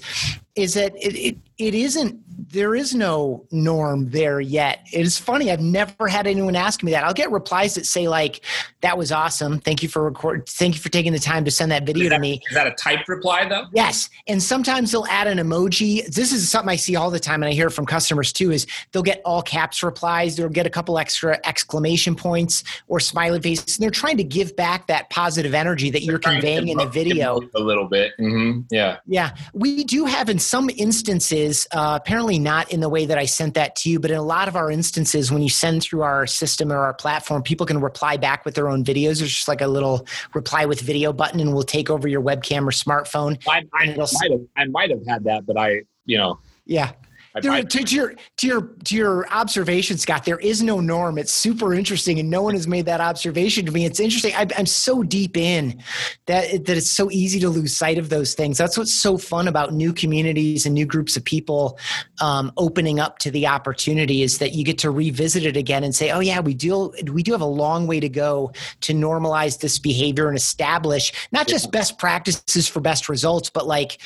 [0.56, 2.18] is that it, it, it isn't
[2.50, 4.88] there is no norm there yet.
[4.92, 5.52] It is funny.
[5.52, 7.04] I've never had anyone ask me that.
[7.04, 8.46] I'll get replies that say like,
[8.82, 9.60] "That was awesome.
[9.60, 10.48] Thank you for record.
[10.48, 12.68] Thank you for taking the time to send that video that, to me." Is that
[12.68, 13.66] a typed reply though?
[13.74, 14.10] Yes.
[14.28, 16.06] And sometimes they'll add an emoji.
[16.08, 18.52] This is something I see all the time, and I hear from customers too.
[18.52, 20.36] Is they'll get all caps replies.
[20.36, 23.78] They'll get a couple extra exclamation points or smiley faces.
[23.78, 26.86] And they're trying to give back that positive energy that they're you're conveying in the
[26.86, 27.42] video.
[27.56, 28.14] A little bit.
[28.20, 28.62] Mm-hmm.
[28.72, 28.98] Yeah.
[29.08, 29.36] Yeah.
[29.54, 33.56] We do have in some instances, uh, apparently not in the way that I sent
[33.56, 36.28] that to you, but in a lot of our instances, when you send through our
[36.28, 39.20] system or our platform, people can reply back with their own videos.
[39.20, 42.68] There's just like a little reply with video button, and we'll take over your webcam
[42.68, 43.42] or smartphone.
[43.48, 46.40] I, I, might, have, I might have had that, but I, you know.
[46.66, 46.92] Yeah.
[47.36, 51.18] To, to, your to your to your observation, Scott, there is no norm.
[51.20, 53.86] It's super interesting, and no one has made that observation to me.
[53.86, 54.34] It's interesting.
[54.36, 55.82] I, am so deep in
[56.26, 58.58] that that it's so easy to lose sight of those things.
[58.58, 61.78] That's what's so fun about new communities and new groups of people
[62.20, 65.94] um, opening up to the opportunity is that you get to revisit it again and
[65.94, 69.60] say, "Oh yeah, we do we do have a long way to go to normalize
[69.60, 74.00] this behavior and establish not just best practices for best results, but like."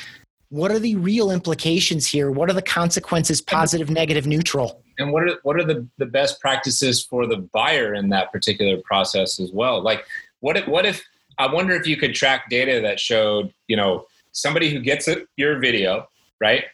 [0.54, 2.30] What are the real implications here?
[2.30, 4.84] What are the consequences, positive, negative, neutral?
[5.00, 8.78] And what are what are the, the best practices for the buyer in that particular
[8.86, 9.82] process as well?
[9.82, 10.06] Like
[10.42, 11.04] what if what if
[11.40, 15.24] I wonder if you could track data that showed, you know, somebody who gets a,
[15.38, 16.08] your video,
[16.40, 16.66] right?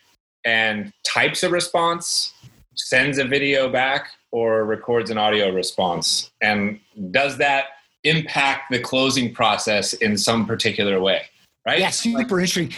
[0.43, 2.33] And types a response,
[2.75, 6.31] sends a video back, or records an audio response.
[6.41, 7.67] And does that
[8.03, 11.21] impact the closing process in some particular way?
[11.65, 11.79] Right?
[11.79, 12.73] Yeah, super like, interesting.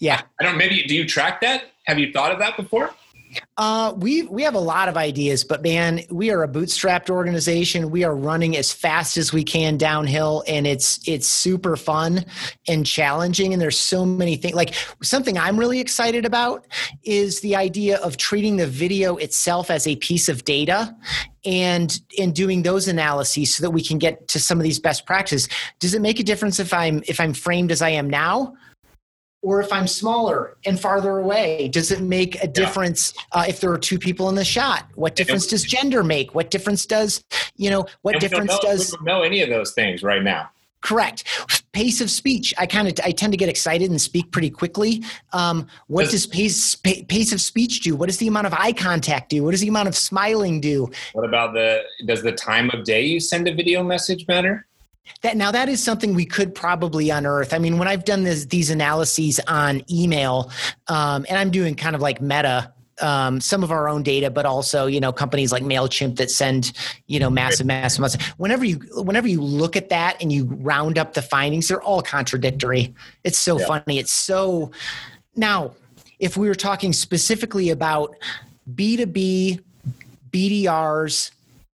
[0.00, 0.22] Yeah.
[0.40, 1.64] I don't maybe do you track that?
[1.84, 2.90] Have you thought of that before?
[3.56, 7.90] Uh, we we have a lot of ideas, but man, we are a bootstrapped organization.
[7.90, 12.24] We are running as fast as we can downhill, and it's it's super fun
[12.66, 13.52] and challenging.
[13.52, 14.54] And there's so many things.
[14.54, 16.66] Like something I'm really excited about
[17.04, 20.96] is the idea of treating the video itself as a piece of data,
[21.44, 25.06] and in doing those analyses so that we can get to some of these best
[25.06, 25.48] practices.
[25.78, 28.54] Does it make a difference if I'm if I'm framed as I am now?
[29.42, 31.68] Or if I'm smaller and farther away?
[31.68, 33.40] Does it make a difference yeah.
[33.40, 34.86] uh, if there are two people in the shot?
[34.94, 36.34] What difference does gender make?
[36.34, 37.24] What difference does
[37.56, 37.86] you know?
[38.02, 38.90] What difference know, does?
[38.92, 40.50] We don't know any of those things right now.
[40.82, 41.24] Correct.
[41.72, 42.54] Pace of speech.
[42.58, 45.02] I kind of I tend to get excited and speak pretty quickly.
[45.32, 47.94] Um, what does, does pace pace of speech do?
[47.94, 49.44] What does the amount of eye contact do?
[49.44, 50.90] What does the amount of smiling do?
[51.12, 54.66] What about the does the time of day you send a video message matter?
[55.22, 57.52] That now that is something we could probably unearth.
[57.52, 60.50] I mean, when I've done this, these analyses on email,
[60.88, 64.46] um, and I'm doing kind of like meta um, some of our own data, but
[64.46, 66.72] also you know companies like Mailchimp that send
[67.06, 68.22] you know massive, massive amounts.
[68.36, 72.02] Whenever you whenever you look at that and you round up the findings, they're all
[72.02, 72.94] contradictory.
[73.24, 73.66] It's so yeah.
[73.66, 73.98] funny.
[73.98, 74.70] It's so
[75.36, 75.72] now
[76.18, 78.14] if we were talking specifically about
[78.74, 79.60] B two B
[80.30, 81.30] BDRs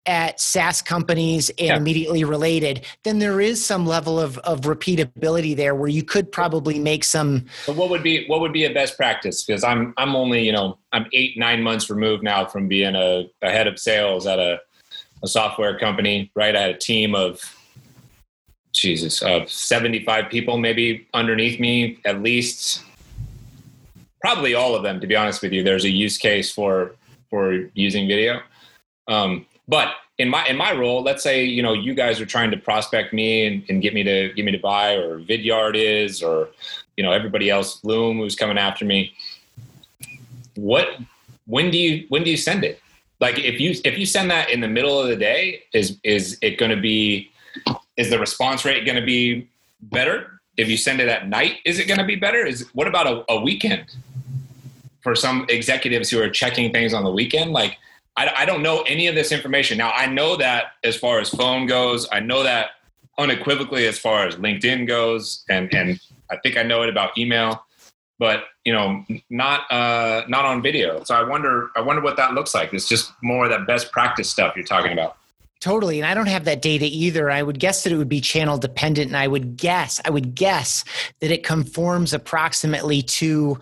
[0.05, 1.77] at SaaS companies and yeah.
[1.77, 6.79] immediately related, then there is some level of, of repeatability there where you could probably
[6.79, 7.45] make some.
[7.65, 9.43] But what would be what would be a best practice?
[9.43, 13.29] Because I'm I'm only you know I'm eight nine months removed now from being a,
[13.41, 14.59] a head of sales at a,
[15.23, 16.31] a software company.
[16.35, 17.41] Right, I had a team of
[18.73, 22.83] Jesus of 75 people maybe underneath me at least.
[24.19, 25.63] Probably all of them, to be honest with you.
[25.63, 26.95] There's a use case for
[27.29, 28.41] for using video.
[29.07, 32.51] Um, but in my in my role, let's say you know you guys are trying
[32.51, 36.23] to prospect me and, and get me to get me to buy, or Vidyard is,
[36.23, 36.49] or
[36.95, 39.13] you know everybody else, Loom who's coming after me.
[40.55, 40.97] What
[41.47, 42.81] when do you when do you send it?
[43.19, 46.37] Like if you if you send that in the middle of the day, is is
[46.41, 47.31] it going to be
[47.97, 49.47] is the response rate going to be
[49.81, 50.39] better?
[50.57, 52.45] If you send it at night, is it going to be better?
[52.45, 53.85] Is what about a, a weekend?
[55.01, 57.77] For some executives who are checking things on the weekend, like
[58.17, 59.77] I, I don't know any of this information.
[59.77, 62.71] Now, I know that as far as phone goes, I know that
[63.17, 65.99] unequivocally as far as LinkedIn goes, and, and
[66.29, 67.65] I think I know it about email,
[68.19, 71.03] but you know, not uh, not on video.
[71.03, 72.73] So I wonder, I wonder what that looks like.
[72.73, 75.17] It's just more of that best practice stuff you're talking about.
[75.61, 75.99] Totally.
[75.99, 77.31] And I don't have that data either.
[77.31, 79.07] I would guess that it would be channel dependent.
[79.07, 80.83] And I would guess, I would guess
[81.21, 83.59] that it conforms approximately to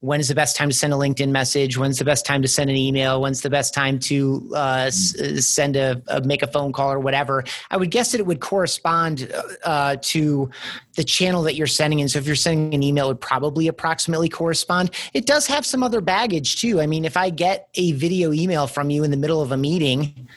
[0.00, 1.78] when is the best time to send a linkedin message?
[1.78, 3.20] When's the best time to send an email?
[3.22, 6.92] When's the best time to uh, s- uh, send a, a, make a phone call
[6.92, 7.44] or whatever?
[7.70, 9.32] I would guess that it would correspond
[9.64, 10.50] uh, to
[10.96, 12.08] the channel that you're sending in.
[12.08, 14.90] So if you're sending an email it would probably approximately correspond.
[15.14, 16.80] It does have some other baggage too.
[16.80, 19.56] I mean if i get a video email from you in the middle of a
[19.56, 20.28] meeting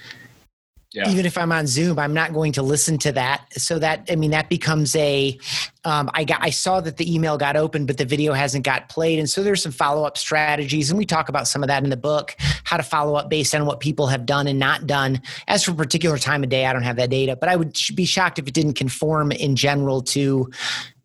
[0.99, 1.09] yeah.
[1.09, 3.45] even if I'm on Zoom, I'm not going to listen to that.
[3.53, 5.37] So that I mean that becomes a
[5.85, 8.89] um, I got I saw that the email got open, but the video hasn't got
[8.89, 11.83] played, and so there's some follow up strategies, and we talk about some of that
[11.83, 14.87] in the book, how to follow up based on what people have done and not
[14.87, 15.21] done.
[15.47, 17.77] As for a particular time of day, I don't have that data, but I would
[17.95, 20.49] be shocked if it didn't conform in general to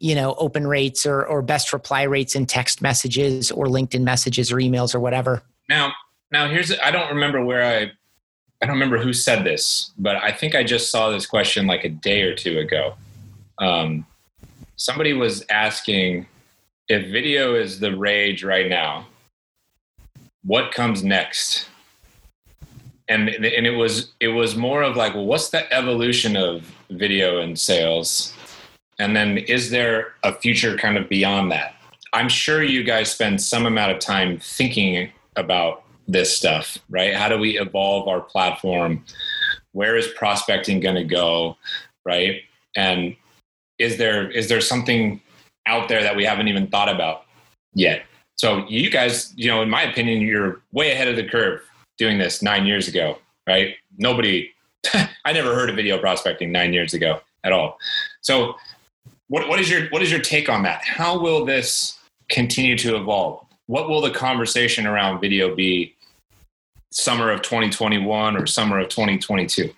[0.00, 4.50] you know open rates or or best reply rates in text messages or LinkedIn messages
[4.50, 5.42] or emails or whatever.
[5.68, 5.92] Now,
[6.33, 7.92] now here's I don't remember where I
[8.64, 11.85] I don't remember who said this, but I think I just saw this question like
[11.85, 12.94] a day or two ago.
[13.59, 14.07] Um,
[14.77, 16.27] somebody was asking
[16.88, 19.07] if video is the rage right now,
[20.45, 21.68] what comes next?
[23.07, 27.43] And and it was it was more of like, well, what's the evolution of video
[27.43, 28.32] and sales?
[28.99, 31.74] And then is there a future kind of beyond that?
[32.14, 37.14] I'm sure you guys spend some amount of time thinking about this stuff, right?
[37.14, 39.05] How do we evolve our platform?
[39.72, 41.57] Where is prospecting going to go,
[42.05, 42.42] right?
[42.76, 43.16] And
[43.78, 45.20] is there is there something
[45.66, 47.24] out there that we haven't even thought about
[47.74, 48.05] yet?
[48.36, 51.62] So you guys, you know, in my opinion, you're way ahead of the curve
[51.98, 53.76] doing this nine years ago, right?
[53.96, 54.50] Nobody,
[55.24, 57.78] I never heard of video prospecting nine years ago at all.
[58.20, 58.57] So,
[59.28, 60.82] what, what is your what is your take on that?
[60.84, 61.98] How will this
[62.28, 63.43] continue to evolve?
[63.66, 65.94] What will the conversation around video be
[66.90, 69.72] summer of 2021 or summer of 2022?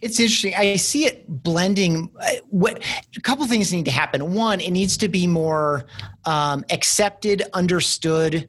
[0.00, 0.54] It's interesting.
[0.54, 2.10] I see it blending.
[2.18, 2.82] Uh, what
[3.16, 4.32] a couple things need to happen.
[4.34, 5.84] One, it needs to be more
[6.24, 8.48] um, accepted, understood,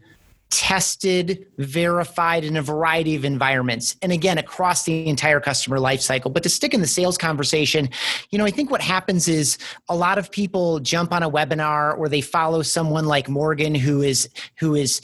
[0.49, 3.95] tested, verified in a variety of environments.
[4.01, 6.33] And again, across the entire customer lifecycle.
[6.33, 7.89] But to stick in the sales conversation,
[8.31, 9.57] you know, I think what happens is
[9.89, 14.01] a lot of people jump on a webinar or they follow someone like Morgan who
[14.01, 14.27] is
[14.57, 15.01] who is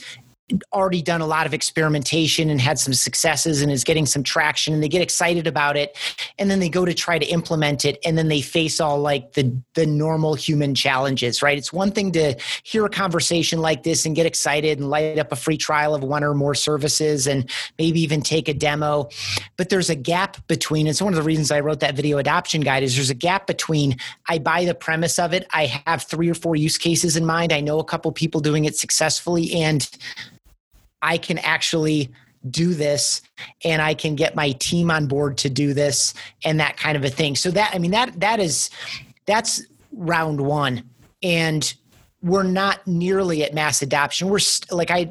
[0.72, 4.72] already done a lot of experimentation and had some successes and is getting some traction
[4.72, 5.96] and they get excited about it
[6.38, 9.32] and then they go to try to implement it and then they face all like
[9.32, 11.58] the the normal human challenges right?
[11.58, 15.32] It's one thing to hear a conversation like this and get excited and light up
[15.32, 19.08] a free trial of one or more services and maybe even take a demo
[19.56, 22.60] but there's a gap between it's one of the reasons I wrote that video adoption
[22.60, 23.96] guide is there's a gap between
[24.28, 27.52] I buy the premise of it I have three or four use cases in mind
[27.52, 29.88] I know a couple people doing it successfully and
[31.06, 32.10] I can actually
[32.50, 33.22] do this
[33.64, 37.04] and I can get my team on board to do this and that kind of
[37.04, 37.36] a thing.
[37.36, 38.70] So that I mean that that is
[39.24, 40.82] that's round 1
[41.22, 41.74] and
[42.22, 44.28] we're not nearly at mass adoption.
[44.28, 45.10] We're st- like I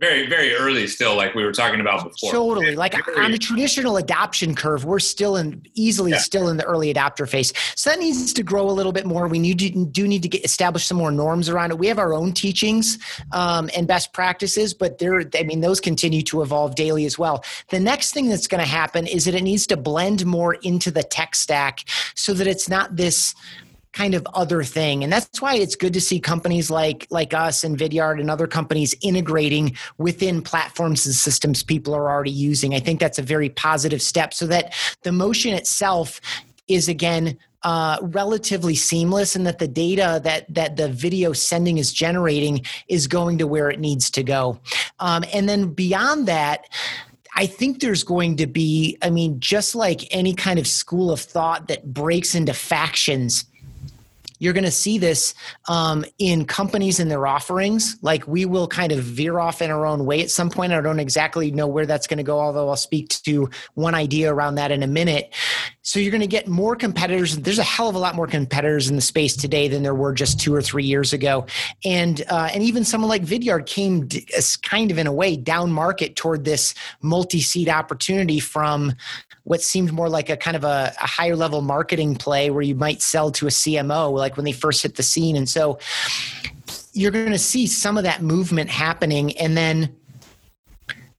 [0.00, 2.32] very very early still like we were talking about before.
[2.32, 2.76] Totally.
[2.76, 6.18] Like very on the traditional adoption curve we're still in easily yeah.
[6.18, 7.52] still in the early adopter phase.
[7.74, 9.26] So that needs to grow a little bit more.
[9.26, 11.78] We need to do need to get establish some more norms around it.
[11.78, 12.98] We have our own teachings
[13.32, 17.44] um, and best practices but there i mean those continue to evolve daily as well.
[17.70, 20.90] The next thing that's going to happen is that it needs to blend more into
[20.90, 21.84] the tech stack
[22.14, 23.34] so that it's not this
[23.92, 25.02] kind of other thing.
[25.02, 28.46] And that's why it's good to see companies like like us and vidyard and other
[28.46, 32.74] companies integrating within platforms and systems people are already using.
[32.74, 36.20] I think that's a very positive step so that the motion itself
[36.68, 41.92] is again uh, relatively seamless and that the data that that the video sending is
[41.92, 44.60] generating is going to where it needs to go.
[45.00, 46.66] Um, and then beyond that
[47.38, 51.20] I think there's going to be, I mean, just like any kind of school of
[51.20, 53.44] thought that breaks into factions,
[54.38, 55.34] you're going to see this
[55.68, 57.96] um, in companies and their offerings.
[58.02, 60.72] Like we will kind of veer off in our own way at some point.
[60.72, 64.32] I don't exactly know where that's going to go, although I'll speak to one idea
[64.32, 65.34] around that in a minute.
[65.88, 67.38] So you're going to get more competitors.
[67.38, 70.12] There's a hell of a lot more competitors in the space today than there were
[70.12, 71.46] just two or three years ago,
[71.82, 74.06] and uh, and even someone like Vidyard came
[74.60, 78.92] kind of in a way down market toward this multi-seat opportunity from
[79.44, 82.74] what seemed more like a kind of a, a higher level marketing play where you
[82.74, 85.36] might sell to a CMO, like when they first hit the scene.
[85.36, 85.78] And so
[86.92, 89.34] you're going to see some of that movement happening.
[89.38, 89.96] And then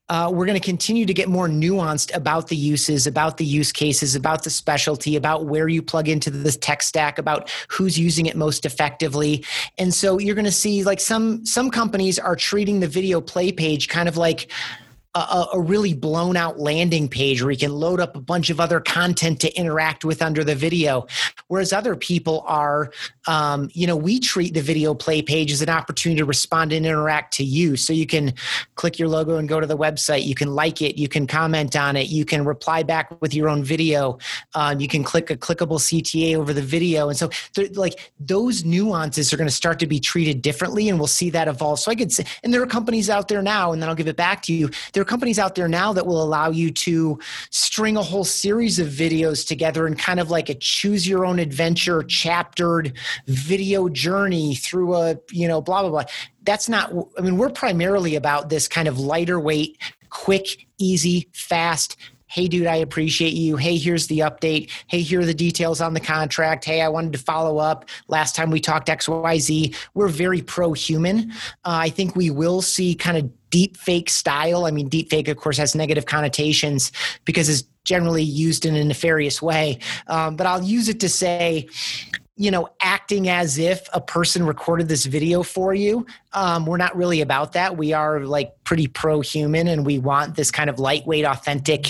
[0.09, 3.71] uh, we're going to continue to get more nuanced about the uses, about the use
[3.71, 8.25] cases, about the specialty, about where you plug into the tech stack, about who's using
[8.25, 9.45] it most effectively.
[9.77, 13.51] And so you're going to see like some some companies are treating the video play
[13.51, 14.51] page kind of like
[15.15, 18.59] a, a, really blown out landing page where you can load up a bunch of
[18.59, 21.07] other content to interact with under the video.
[21.47, 22.91] Whereas other people are,
[23.27, 26.85] um, you know, we treat the video play page as an opportunity to respond and
[26.85, 27.75] interact to you.
[27.75, 28.35] So you can
[28.75, 30.25] click your logo and go to the website.
[30.25, 30.95] You can like it.
[30.95, 32.09] You can comment on it.
[32.09, 34.19] You can reply back with your own video.
[34.53, 37.09] Um, you can click a clickable CTA over the video.
[37.09, 37.31] And so,
[37.73, 41.47] like, those nuances are going to start to be treated differently, and we'll see that
[41.47, 41.79] evolve.
[41.79, 44.07] So I could say, and there are companies out there now, and then I'll give
[44.07, 44.69] it back to you
[44.99, 47.17] there are companies out there now that will allow you to
[47.51, 51.39] string a whole series of videos together and kind of like a choose your own
[51.39, 52.91] adventure chaptered
[53.25, 56.03] video journey through a you know blah blah blah.
[56.43, 59.77] That's not i mean we're primarily about this kind of lighter weight
[60.09, 61.95] quick easy fast
[62.29, 63.57] hey dude i appreciate you.
[63.57, 64.69] Hey here's the update.
[64.87, 66.63] Hey here are the details on the contract.
[66.63, 67.89] Hey i wanted to follow up.
[68.07, 71.31] Last time we talked xyz we're very pro-human.
[71.65, 74.65] Uh, i think we will see kind of deep fake style.
[74.65, 76.91] I mean deep fake of course has negative connotations
[77.25, 79.79] because it's generally used in a nefarious way.
[80.07, 81.67] Um, but i'll use it to say
[82.39, 86.05] you know, acting as if a person recorded this video for you.
[86.31, 87.75] Um, we're not really about that.
[87.75, 91.87] We are like pretty pro human and we want this kind of lightweight, authentic,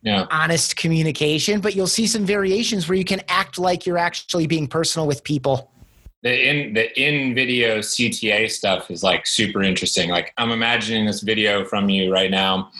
[0.00, 0.26] yeah.
[0.30, 1.60] honest communication.
[1.60, 5.22] But you'll see some variations where you can act like you're actually being personal with
[5.24, 5.70] people.
[6.22, 10.08] the in the in video CTA stuff is like super interesting.
[10.08, 12.70] Like I'm imagining this video from you right now,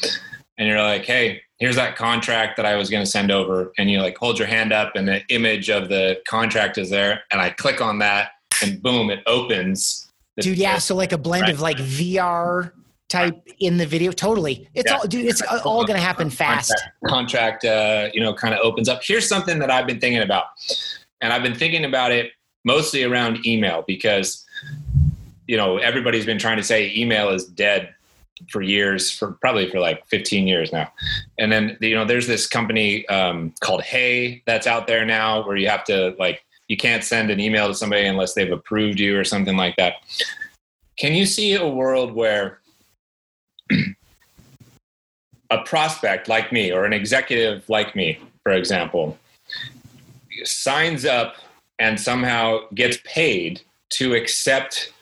[0.56, 3.88] and you're like, "Hey, here's that contract that I was going to send over," and
[3.88, 7.40] you like hold your hand up, and the image of the contract is there, and
[7.40, 8.32] I click on that,
[8.62, 10.10] and boom, it opens.
[10.40, 10.78] Dude, yeah.
[10.78, 11.52] So like a blend right.
[11.52, 12.72] of like VR
[13.08, 14.10] type in the video.
[14.10, 14.96] Totally, it's yeah.
[14.98, 15.26] all, dude.
[15.26, 16.74] It's all going to happen fast.
[17.06, 19.00] Contract, contract uh, you know, kind of opens up.
[19.04, 20.46] Here's something that I've been thinking about,
[21.20, 22.32] and I've been thinking about it
[22.64, 24.44] mostly around email because
[25.46, 27.94] you know everybody's been trying to say email is dead
[28.50, 30.90] for years for probably for like 15 years now
[31.38, 35.56] and then you know there's this company um, called hey that's out there now where
[35.56, 39.18] you have to like you can't send an email to somebody unless they've approved you
[39.18, 39.94] or something like that
[40.98, 42.60] can you see a world where
[45.50, 49.18] a prospect like me or an executive like me for example
[50.44, 51.36] signs up
[51.78, 53.60] and somehow gets paid
[53.90, 54.92] to accept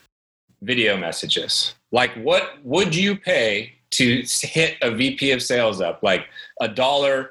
[0.62, 1.74] video messages.
[1.92, 6.02] Like, what would you pay to hit a VP of sales up?
[6.02, 6.26] Like
[6.60, 7.30] a dollar,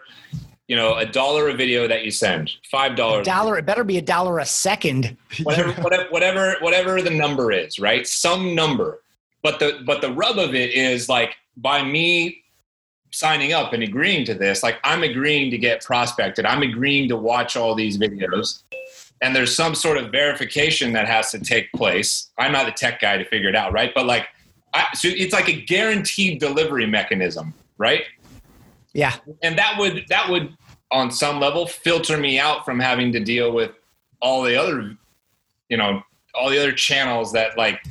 [0.68, 3.26] you know, a dollar a video that you send, five dollars.
[3.26, 3.58] Dollar.
[3.58, 5.16] It better be a dollar a second.
[5.44, 8.06] Whatever, whatever, whatever, whatever the number is, right?
[8.06, 9.02] Some number.
[9.42, 12.44] But the but the rub of it is like by me
[13.12, 16.46] signing up and agreeing to this, like I'm agreeing to get prospected.
[16.46, 18.62] I'm agreeing to watch all these videos
[19.22, 22.30] and there's some sort of verification that has to take place.
[22.38, 23.92] I'm not the tech guy to figure it out, right?
[23.94, 24.28] But like,
[24.74, 28.04] I, so it's like a guaranteed delivery mechanism, right?
[28.94, 30.56] Yeah, and that would that would
[30.92, 33.72] on some level filter me out from having to deal with
[34.22, 34.96] all the other,
[35.70, 36.02] you know,
[36.34, 37.84] all the other channels that like,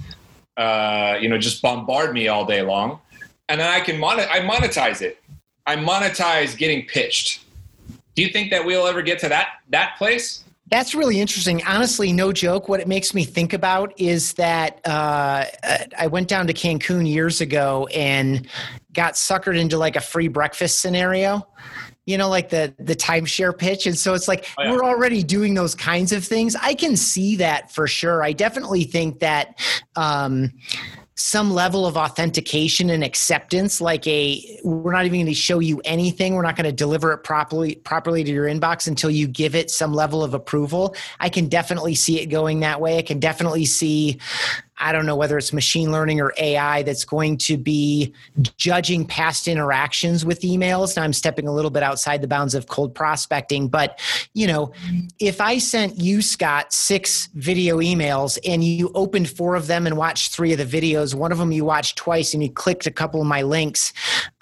[0.56, 3.00] uh, you know, just bombard me all day long,
[3.48, 5.22] and then I can mon- I monetize it.
[5.66, 7.44] I monetize getting pitched.
[8.14, 10.44] Do you think that we'll ever get to that that place?
[10.70, 11.62] That's really interesting.
[11.66, 12.68] Honestly, no joke.
[12.68, 15.44] What it makes me think about is that uh,
[15.98, 18.46] I went down to Cancun years ago and
[18.92, 21.46] got suckered into like a free breakfast scenario.
[22.04, 24.72] You know, like the the timeshare pitch, and so it's like oh, yeah.
[24.72, 26.56] we're already doing those kinds of things.
[26.56, 28.22] I can see that for sure.
[28.22, 29.58] I definitely think that.
[29.96, 30.52] Um,
[31.18, 35.80] some level of authentication and acceptance like a we're not even going to show you
[35.84, 36.36] anything.
[36.36, 39.68] We're not going to deliver it properly properly to your inbox until you give it
[39.68, 40.94] some level of approval.
[41.18, 42.98] I can definitely see it going that way.
[42.98, 44.20] I can definitely see
[44.78, 48.12] I don't know whether it's machine learning or AI that's going to be
[48.56, 50.96] judging past interactions with emails.
[50.96, 54.00] Now I'm stepping a little bit outside the bounds of cold prospecting, but
[54.34, 54.72] you know,
[55.18, 59.96] if I sent you, Scott, six video emails and you opened four of them and
[59.96, 62.90] watched three of the videos, one of them you watched twice and you clicked a
[62.90, 63.92] couple of my links,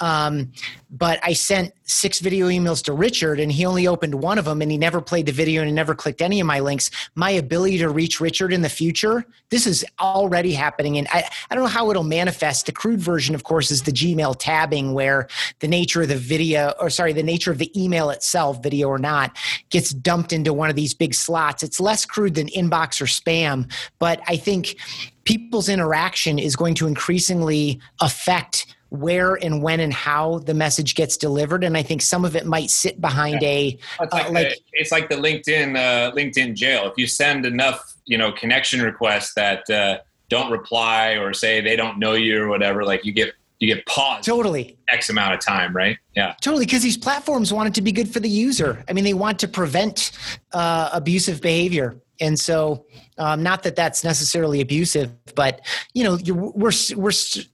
[0.00, 0.52] um,
[0.98, 4.62] but I sent six video emails to Richard and he only opened one of them
[4.62, 6.90] and he never played the video and he never clicked any of my links.
[7.14, 10.96] My ability to reach Richard in the future, this is already happening.
[10.96, 12.66] And I, I don't know how it'll manifest.
[12.66, 15.28] The crude version, of course, is the Gmail tabbing where
[15.60, 18.98] the nature of the video, or sorry, the nature of the email itself, video or
[18.98, 19.36] not,
[19.70, 21.62] gets dumped into one of these big slots.
[21.62, 24.76] It's less crude than inbox or spam, but I think
[25.24, 31.16] people's interaction is going to increasingly affect where and when and how the message gets
[31.16, 31.64] delivered.
[31.64, 33.48] And i think some of it might sit behind yeah.
[33.48, 36.90] a it's like, uh, like the, it's like the linkedin uh, linkedin jail.
[36.90, 41.76] If you send enough you know connection requests that uh, don't reply or say they
[41.76, 44.76] don't know you or whatever like you get you get paused totally.
[44.88, 45.96] X amount of time right?
[46.14, 46.34] Yeah.
[46.40, 48.84] Totally because these platforms want it to be good for the user.
[48.88, 50.12] I mean they want to prevent
[50.52, 52.00] uh, abusive behavior.
[52.20, 52.86] And so
[53.18, 55.60] um, not that that's necessarily abusive but
[55.94, 56.18] you know
[56.54, 57.12] we're we're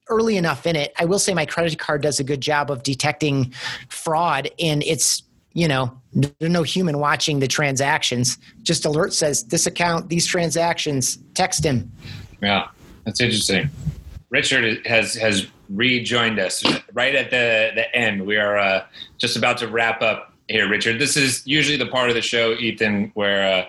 [0.09, 0.93] early enough in it.
[0.99, 3.53] I will say my credit card does a good job of detecting
[3.89, 8.39] fraud and it's you know there's no human watching the transactions.
[8.63, 11.93] Just alert says this account these transactions text him.
[12.41, 12.69] Yeah
[13.05, 13.69] that's interesting.
[14.31, 18.25] Richard has has rejoined us right at the the end.
[18.25, 18.85] We are uh,
[19.19, 20.99] just about to wrap up here richard.
[20.99, 23.67] This is usually the part of the show ethan where uh,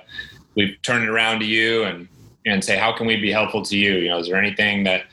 [0.56, 2.08] we turn it around to you and
[2.46, 3.96] and say how can we be helpful to you?
[3.96, 5.06] You know is there anything that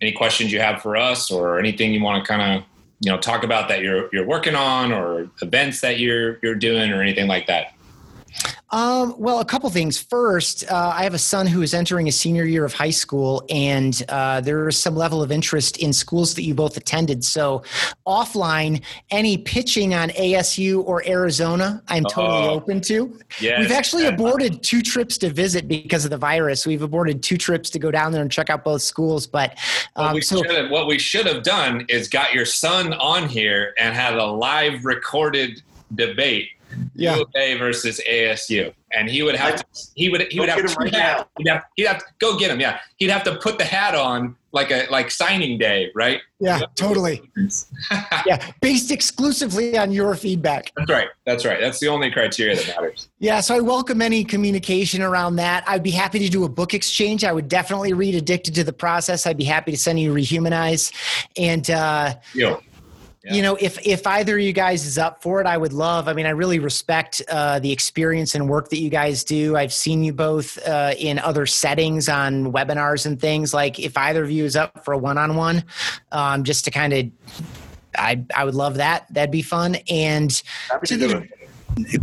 [0.00, 2.64] any questions you have for us or anything you want to kind of
[3.00, 6.90] you know talk about that you're you're working on or events that you're you're doing
[6.92, 7.74] or anything like that
[8.70, 10.00] um, well, a couple things.
[10.00, 13.44] First, uh, I have a son who is entering a senior year of high school,
[13.50, 17.24] and uh, there is some level of interest in schools that you both attended.
[17.24, 17.62] So,
[18.06, 23.18] offline, any pitching on ASU or Arizona, I'm totally oh, open to.
[23.40, 23.60] Yes.
[23.60, 26.66] We've actually aborted two trips to visit because of the virus.
[26.66, 29.26] We've aborted two trips to go down there and check out both schools.
[29.26, 29.58] But
[29.96, 33.74] um, what, we so, what we should have done is got your son on here
[33.78, 35.62] and had a live recorded
[35.94, 36.48] debate
[36.94, 37.16] Yeah.
[37.16, 39.64] U of A versus ASU, and he would have to.
[39.94, 40.22] He would.
[40.30, 41.20] He Go would have get him right hats.
[41.22, 41.28] now.
[41.38, 42.60] He'd have, he'd have to go get him.
[42.60, 46.20] Yeah, he'd have to put the hat on like a like signing day, right?
[46.40, 47.22] Yeah, totally.
[48.26, 50.70] Yeah, based exclusively on your feedback.
[50.76, 51.08] That's right.
[51.26, 51.58] That's right.
[51.60, 53.08] That's the only criteria that matters.
[53.18, 55.64] Yeah, so I welcome any communication around that.
[55.66, 57.24] I'd be happy to do a book exchange.
[57.24, 59.26] I would definitely read Addicted to the Process.
[59.26, 60.92] I'd be happy to send you Rehumanize.
[61.36, 62.58] And uh, You.
[63.24, 63.34] Yeah.
[63.34, 66.08] you know, if if either of you guys is up for it, I would love.
[66.08, 69.56] I mean, I really respect uh, the experience and work that you guys do.
[69.56, 73.54] I've seen you both uh, in other settings on webinars and things.
[73.54, 75.62] Like, if either of you is up for a one-on-one,
[76.10, 77.06] um, just to kind of,
[77.96, 79.06] I I would love that.
[79.12, 79.76] That'd be fun.
[79.88, 81.28] And Happy to the.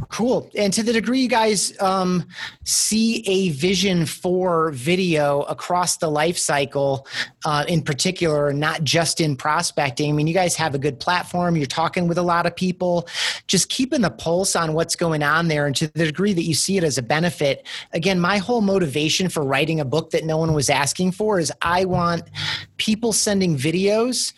[0.09, 0.49] Cool.
[0.55, 2.25] And to the degree you guys um,
[2.63, 7.07] see a vision for video across the life cycle,
[7.45, 11.55] uh, in particular, not just in prospecting, I mean, you guys have a good platform.
[11.55, 13.07] You're talking with a lot of people,
[13.47, 15.67] just keeping the pulse on what's going on there.
[15.67, 19.29] And to the degree that you see it as a benefit, again, my whole motivation
[19.29, 22.23] for writing a book that no one was asking for is I want
[22.77, 24.33] people sending videos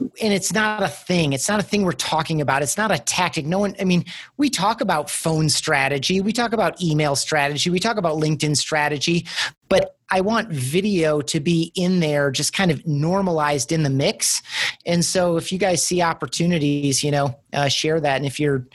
[0.00, 1.32] and it's not a thing.
[1.32, 2.62] It's not a thing we're talking about.
[2.62, 3.46] It's not a tactic.
[3.46, 4.04] No one, I mean,
[4.36, 9.26] we talk about phone strategy, we talk about email strategy, we talk about LinkedIn strategy,
[9.68, 14.42] but I want video to be in there, just kind of normalized in the mix.
[14.84, 18.16] And so if you guys see opportunities, you know, uh, share that.
[18.16, 18.66] And if you're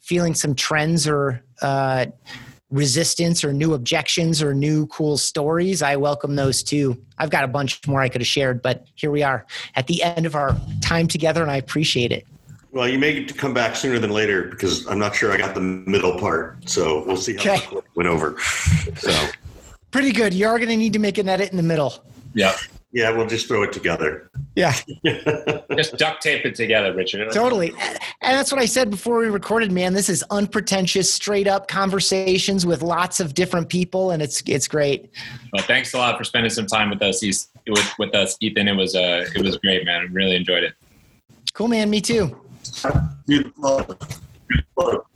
[0.00, 2.06] feeling some trends or, uh,
[2.70, 6.96] resistance or new objections or new cool stories, I welcome those too.
[7.18, 10.02] I've got a bunch more I could have shared, but here we are at the
[10.02, 12.26] end of our time together, and I appreciate it.
[12.70, 15.38] Well, you may get to come back sooner than later because I'm not sure I
[15.38, 16.68] got the middle part.
[16.68, 17.74] So we'll see how Okay.
[17.74, 18.36] that went over.
[18.98, 19.28] So
[19.90, 20.34] Pretty good.
[20.34, 21.94] You are going to need to make an edit in the middle.
[22.34, 22.54] Yeah.
[22.92, 24.30] Yeah, we'll just throw it together.
[24.56, 24.74] Yeah,
[25.76, 27.30] Just duct tape it together, Richard.
[27.32, 27.72] Totally.
[28.22, 29.92] And that's what I said before we recorded, man.
[29.92, 35.10] This is unpretentious, straight up conversations with lots of different people, and it's it's great.
[35.52, 38.66] Well, thanks a lot for spending some time with us, with, with us, Ethan.
[38.68, 40.00] It was uh, it was great, man.
[40.00, 40.74] I really enjoyed it.
[41.52, 41.90] Cool, man.
[41.90, 42.36] Me too.
[43.26, 43.86] You- well,
[44.76, 45.06] well,